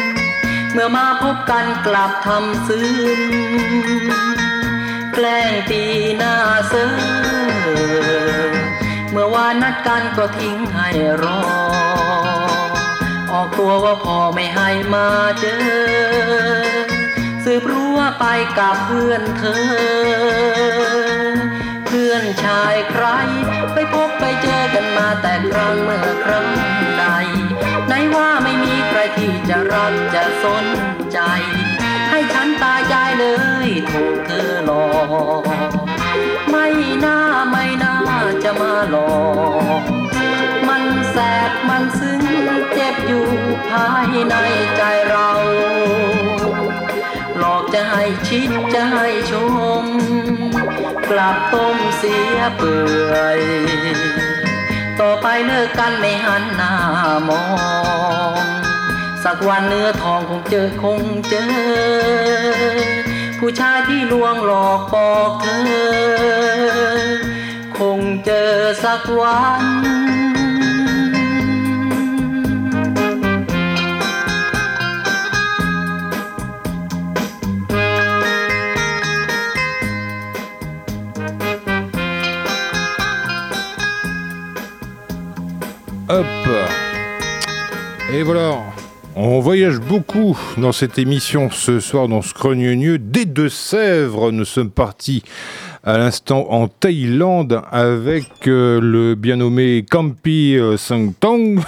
[0.73, 2.87] เมื่อมาพบกันกลับทำซึ้
[3.17, 3.19] ง
[5.13, 5.83] แกล้งตี
[6.17, 6.35] หน้า
[6.67, 6.91] เสือ
[9.11, 10.89] เมื่อวานนัดกันก็ทิ้งให้
[11.23, 11.41] รอ
[13.31, 15.07] ออกตัวว่าพอไม่ให้มา
[15.39, 15.57] เจอ
[17.43, 18.25] สืบรู้ว่าไป
[18.57, 20.86] กับเพื่อนเธอ
[22.17, 23.05] อนชายใคร
[23.73, 26.47] ไปพบไปเจอกันมาแต่ครั้งเมื่อครั้ง
[26.97, 27.03] ใด
[27.87, 30.65] ไหนว่าไม่มีใครที่จะรักจะสน
[31.11, 31.19] ใจ
[32.09, 33.25] ให้ฉันตายใจเล
[33.65, 34.87] ยถูกเธอหลอ
[35.41, 35.43] ก
[36.51, 36.67] ไม่
[37.05, 37.19] น่า
[37.49, 37.97] ไม่น่า
[38.43, 39.11] จะมาหลอ
[39.79, 39.81] ก
[40.67, 41.17] มันแส
[41.49, 42.23] บมันซึ้ง
[42.73, 43.27] เจ็บอยู่
[43.69, 44.35] ภายใน
[44.77, 45.29] ใจเรา
[47.39, 49.33] หลอกจะให้ชิดจะให้ช
[49.83, 49.85] ม
[51.09, 52.81] กลับต้มเสียเปื่
[53.11, 53.39] อย
[54.99, 56.73] ต่อไปเลิกกันไม่หันหน้า
[57.27, 57.43] มอ
[58.41, 58.43] ง
[59.23, 61.47] สักวันเนื้อทองคงเจอคงเจอ
[63.39, 65.67] ผู้ชายที่ลวงหลอกปอกเธอ
[67.77, 68.51] คงเจอ
[68.83, 69.63] สักวัน
[86.09, 86.25] Hop
[88.13, 88.59] Et voilà
[89.19, 92.99] on voyage beaucoup dans cette émission ce soir dans Scrogneux.
[92.99, 95.23] Dès Deux-Sèvres, nous sommes partis
[95.83, 101.61] à l'instant en Thaïlande avec euh, le bien nommé Kampi euh, Sangtong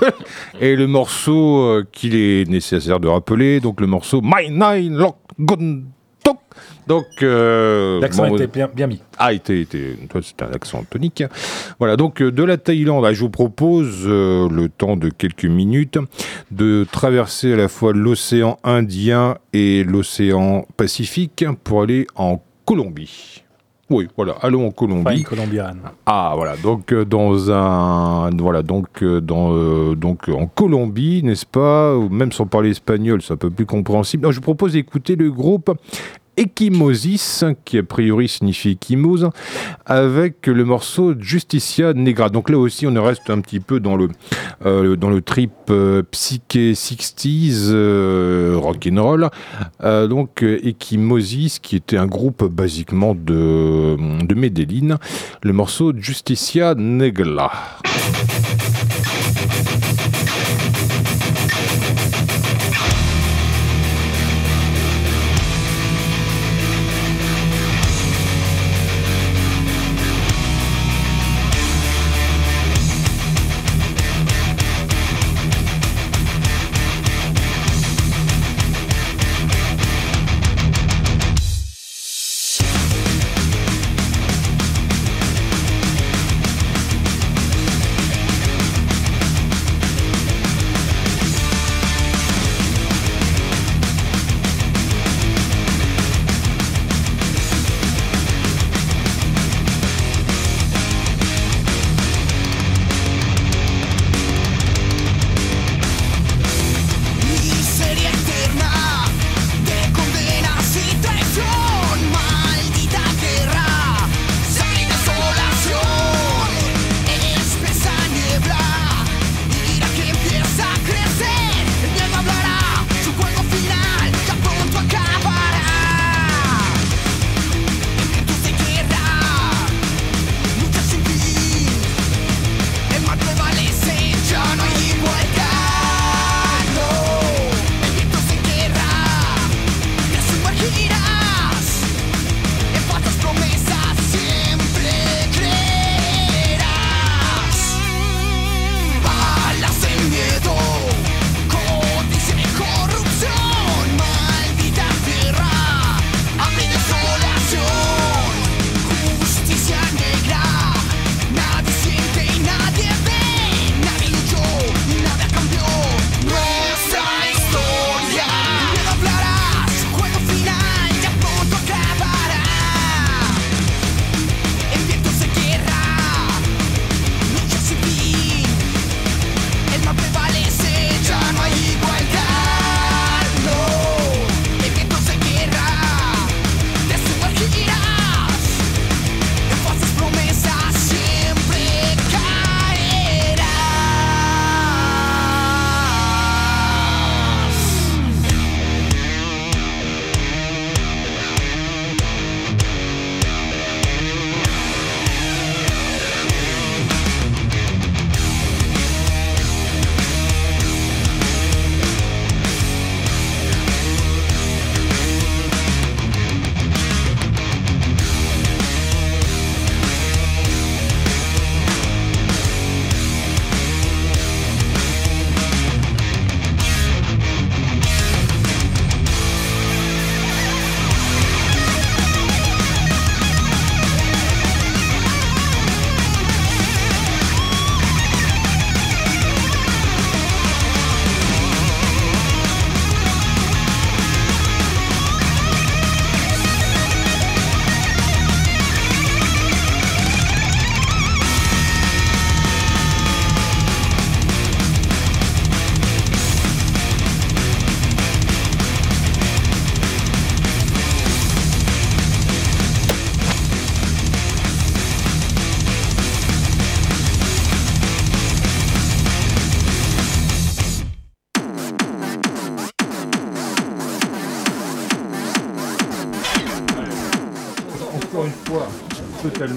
[0.60, 5.18] et le morceau euh, qu'il est nécessaire de rappeler, donc le morceau My Nine Lock
[5.38, 5.82] Gun.
[6.88, 9.02] Donc, euh, L'accent bon, était bien, bien mis.
[9.18, 11.22] ah, était, était, toi, c'était un accent tonique.
[11.78, 15.44] Voilà, donc euh, de la Thaïlande, ah, je vous propose, euh, le temps de quelques
[15.44, 15.98] minutes,
[16.50, 23.42] de traverser à la fois l'océan Indien et l'océan Pacifique pour aller en Colombie.
[23.90, 25.22] Oui, voilà, allons en Colombie.
[25.22, 25.78] Colombienne.
[26.04, 31.46] Ah voilà, donc euh, dans un voilà donc euh, dans euh, donc en Colombie, n'est-ce
[31.46, 34.24] pas Même sans parler espagnol, c'est un peu plus compréhensible.
[34.24, 35.74] Non, je vous propose d'écouter le groupe
[36.38, 39.30] Equimosis, qui a priori signifie échymose,
[39.86, 42.28] avec le morceau Justicia Negra.
[42.30, 44.08] Donc là aussi, on reste un petit peu dans le,
[44.64, 49.28] euh, dans le trip euh, psyché 60s, euh, rock'n'roll.
[49.82, 54.98] Euh, donc Equimosis, qui était un groupe basiquement de, de Medellin,
[55.42, 57.50] le morceau Justicia Negra.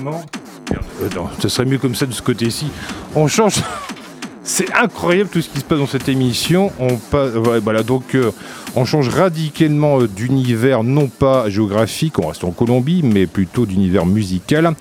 [0.07, 2.68] Euh, serait mieux comme ça de ce côté-ci.
[3.15, 3.56] On change.
[4.44, 6.72] C'est incroyable tout ce qui se passe dans cette émission.
[6.80, 13.68] On euh, change radicalement euh, d'univers, non pas géographique, on reste en Colombie, mais plutôt
[13.68, 14.73] d'univers musical.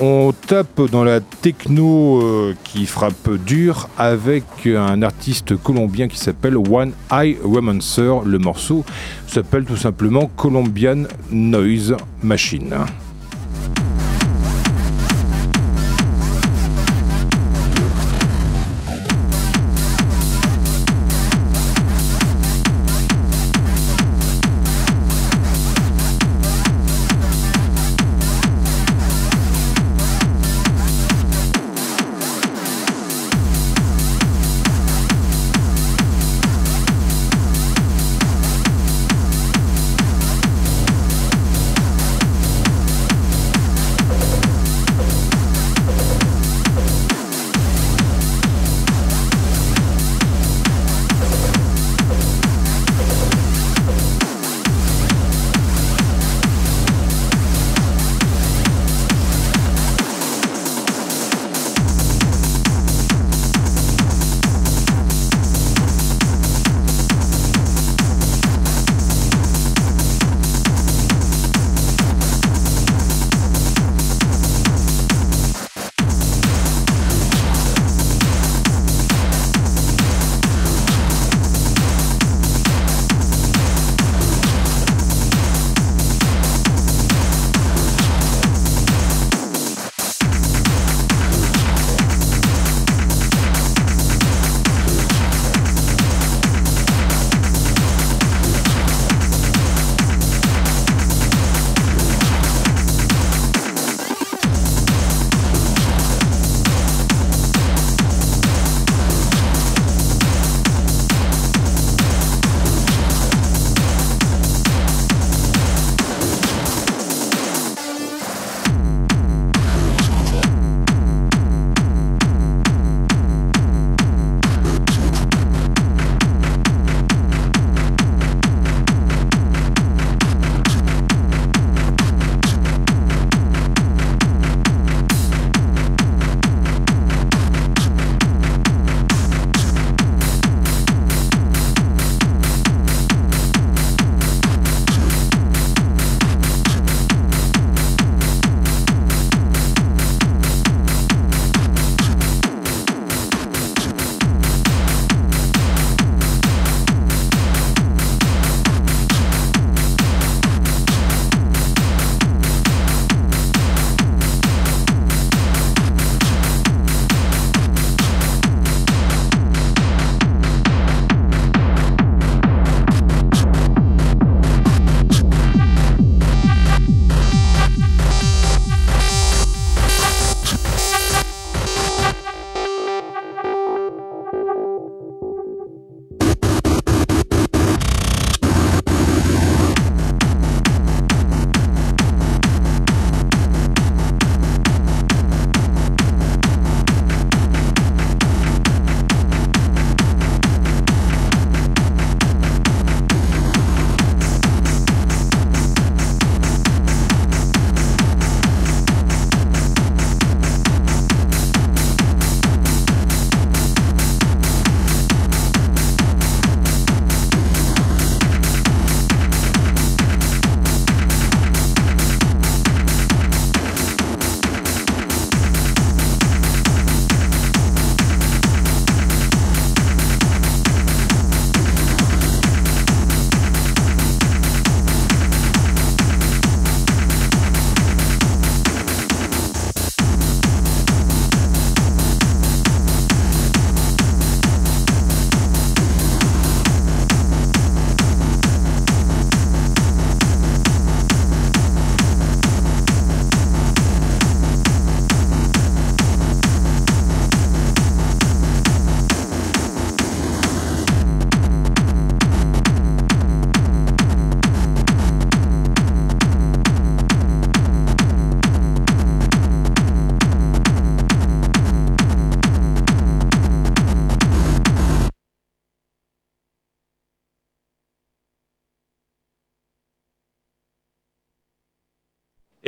[0.00, 6.92] On tape dans la techno qui frappe dur avec un artiste colombien qui s'appelle One
[7.10, 8.22] Eye Romancer.
[8.26, 8.84] Le morceau
[9.26, 12.74] s'appelle tout simplement Colombian Noise Machine.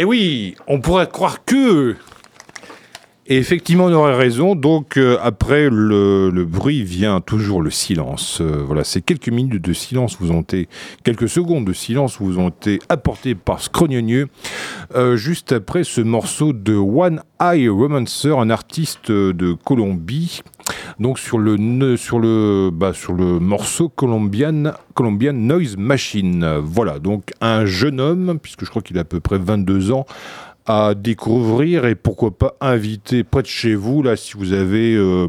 [0.09, 1.94] Oui, on pourrait croire que
[3.28, 4.55] effectivement, on aurait raison.
[4.55, 8.40] Donc, euh, après le, bruit vient toujours le silence.
[8.40, 10.66] Euh, voilà, ces quelques minutes de silence vous ont été,
[11.05, 14.28] quelques secondes de silence vous ont été apportées par Scrognonieux,
[14.94, 20.40] euh, juste après ce morceau de One Eye Romancer, un artiste de Colombie.
[20.99, 24.75] Donc sur le sur le bah, sur le morceau Colombian
[25.33, 26.59] Noise Machine.
[26.62, 30.07] Voilà, donc un jeune homme puisque je crois qu'il a à peu près 22 ans
[30.69, 35.27] à découvrir et pourquoi pas inviter près de chez vous là si vous avez euh,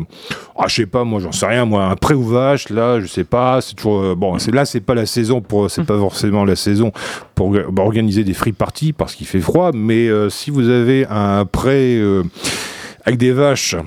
[0.58, 3.24] ah je sais pas moi j'en sais rien moi un pré vache là je sais
[3.24, 6.44] pas c'est toujours euh, bon c'est là c'est pas la saison pour c'est pas forcément
[6.44, 6.92] la saison
[7.36, 11.08] pour bah, organiser des free parties parce qu'il fait froid mais euh, si vous avez
[11.10, 11.98] un prêt
[13.06, 13.78] avec des vaches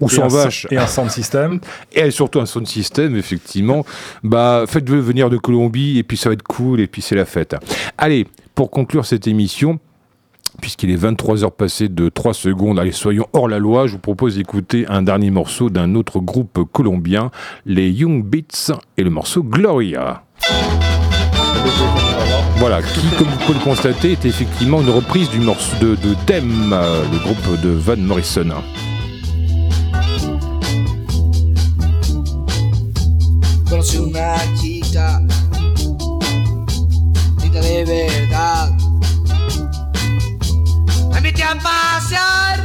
[0.00, 1.60] ou sans vaches et un sound system
[1.92, 3.84] et surtout un sound system effectivement
[4.22, 7.24] bah faites-le venir de Colombie et puis ça va être cool et puis c'est la
[7.24, 7.54] fête
[7.98, 9.78] allez pour conclure cette émission
[10.60, 14.36] puisqu'il est 23h passé de 3 secondes, allez, soyons hors la loi, je vous propose
[14.36, 17.30] d'écouter un dernier morceau d'un autre groupe colombien,
[17.66, 20.24] les Young Beats, et le morceau Gloria.
[22.56, 26.14] Voilà, qui, comme vous pouvez le constater, est effectivement une reprise du morceau de, de
[26.26, 28.50] Dem, le groupe de Van Morrison.
[41.30, 42.58] Invité a pasear.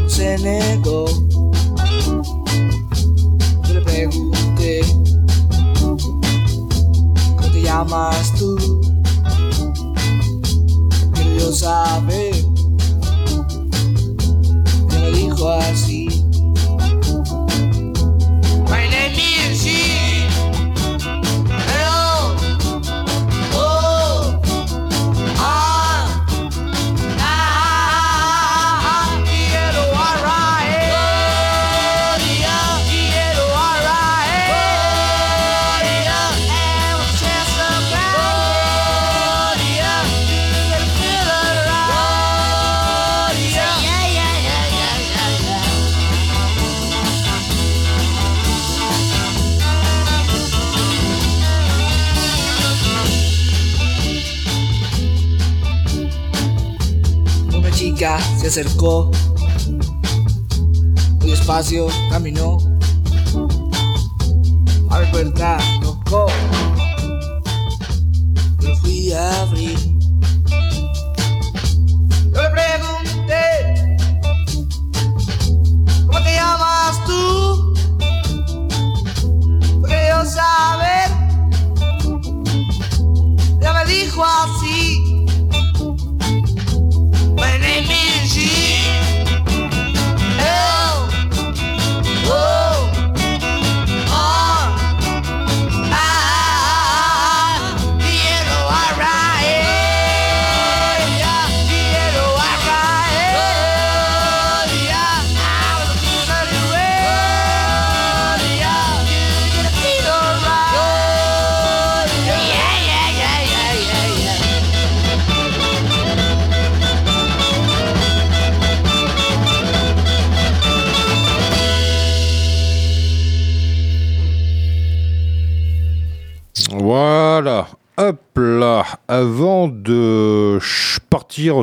[0.00, 1.04] No se negó.
[3.66, 4.80] Yo le pregunté,
[7.36, 8.56] ¿cómo te llamas tú?
[11.14, 12.34] Quiero yo saber.
[14.90, 16.13] Me dijo así.
[58.38, 59.10] Se acercó,
[61.20, 62.58] muy despacio caminó,
[64.90, 66.26] a mi puerta tocó,
[68.60, 69.73] yo fui a abrir.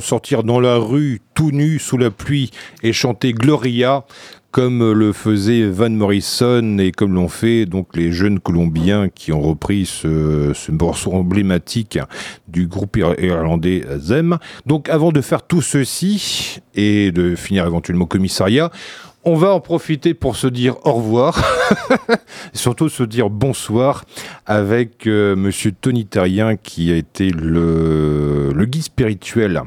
[0.02, 2.52] Sortir dans la rue tout nu sous la pluie
[2.84, 4.06] et chanter Gloria,
[4.52, 9.42] comme le faisait Van Morrison et comme l'ont fait donc les jeunes Colombiens qui ont
[9.42, 11.98] repris ce morceau emblématique
[12.48, 14.38] du groupe irlandais Zem.
[14.66, 18.72] Donc avant de faire tout ceci et de finir éventuellement au commissariat,
[19.24, 21.44] on va en profiter pour se dire au revoir,
[22.10, 24.06] et surtout se dire bonsoir
[24.46, 29.62] avec euh, Monsieur Tony Terrien qui a été le, le guide spirituel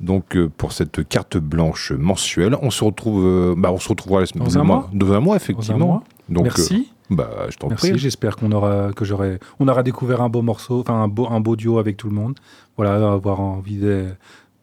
[0.00, 2.56] donc euh, pour cette carte blanche mensuelle.
[2.62, 5.20] On se retrouve, euh, bah, on se retrouvera la semaine dans un mois, dans un
[5.20, 6.02] mois effectivement.
[6.30, 6.88] Donc, Merci.
[7.10, 7.98] bah, je t'en Merci.
[7.98, 11.40] J'espère qu'on aura que j'aurai, on aura découvert un beau morceau, enfin un beau un
[11.40, 12.38] beau duo avec tout le monde.
[12.76, 14.06] Voilà, avoir envie de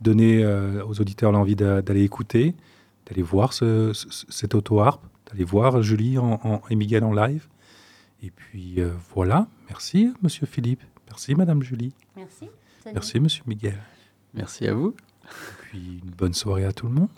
[0.02, 0.44] donner
[0.90, 2.56] aux auditeurs l'envie d'aller écouter
[3.12, 3.92] d'aller voir ce,
[4.30, 7.48] cet auto-harp, d'aller voir Julie en, et Miguel en live.
[8.24, 11.94] Et puis euh, voilà, merci Monsieur Philippe, merci Madame Julie.
[12.16, 12.46] Merci.
[12.86, 13.78] Merci Monsieur Miguel.
[14.34, 14.96] Merci à vous.
[15.26, 15.28] Et
[15.62, 17.10] puis une bonne soirée à tout le monde.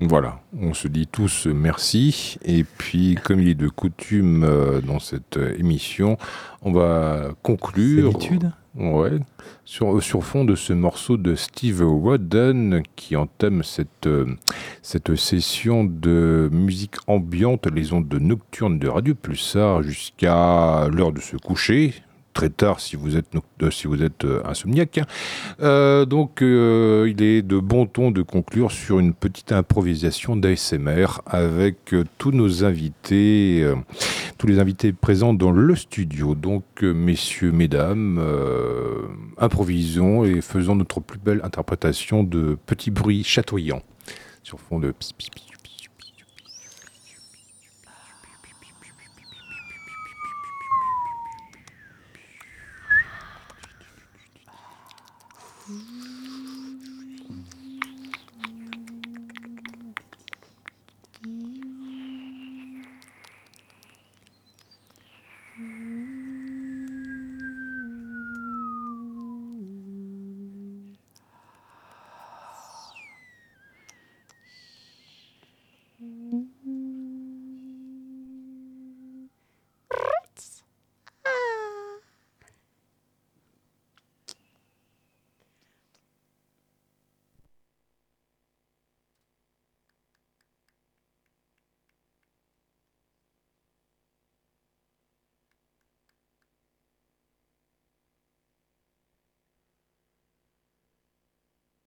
[0.00, 2.36] Voilà, on se dit tous merci.
[2.44, 6.18] Et puis, comme il est de coutume euh, dans cette émission,
[6.62, 8.12] on va conclure.
[8.20, 8.40] C'est
[8.76, 9.20] Ouais,
[9.64, 14.26] sur, sur fond de ce morceau de Steve Wadden qui entame cette, euh,
[14.82, 21.36] cette session de musique ambiante, les ondes nocturnes de Radio Pulsar jusqu'à l'heure de se
[21.36, 21.94] coucher,
[22.34, 23.28] très tard si vous êtes,
[23.62, 25.00] euh, si vous êtes euh, insomniaque.
[25.62, 31.94] Euh, donc, il est de bon ton de conclure sur une petite improvisation d'ASMR avec
[32.18, 33.66] tous nos invités,
[34.36, 36.34] tous les invités présents dans le studio.
[36.34, 38.20] Donc, messieurs, mesdames,
[39.38, 43.82] improvisons et faisons notre plus belle interprétation de petits bruits chatoyants
[44.42, 45.53] sur fond de pis.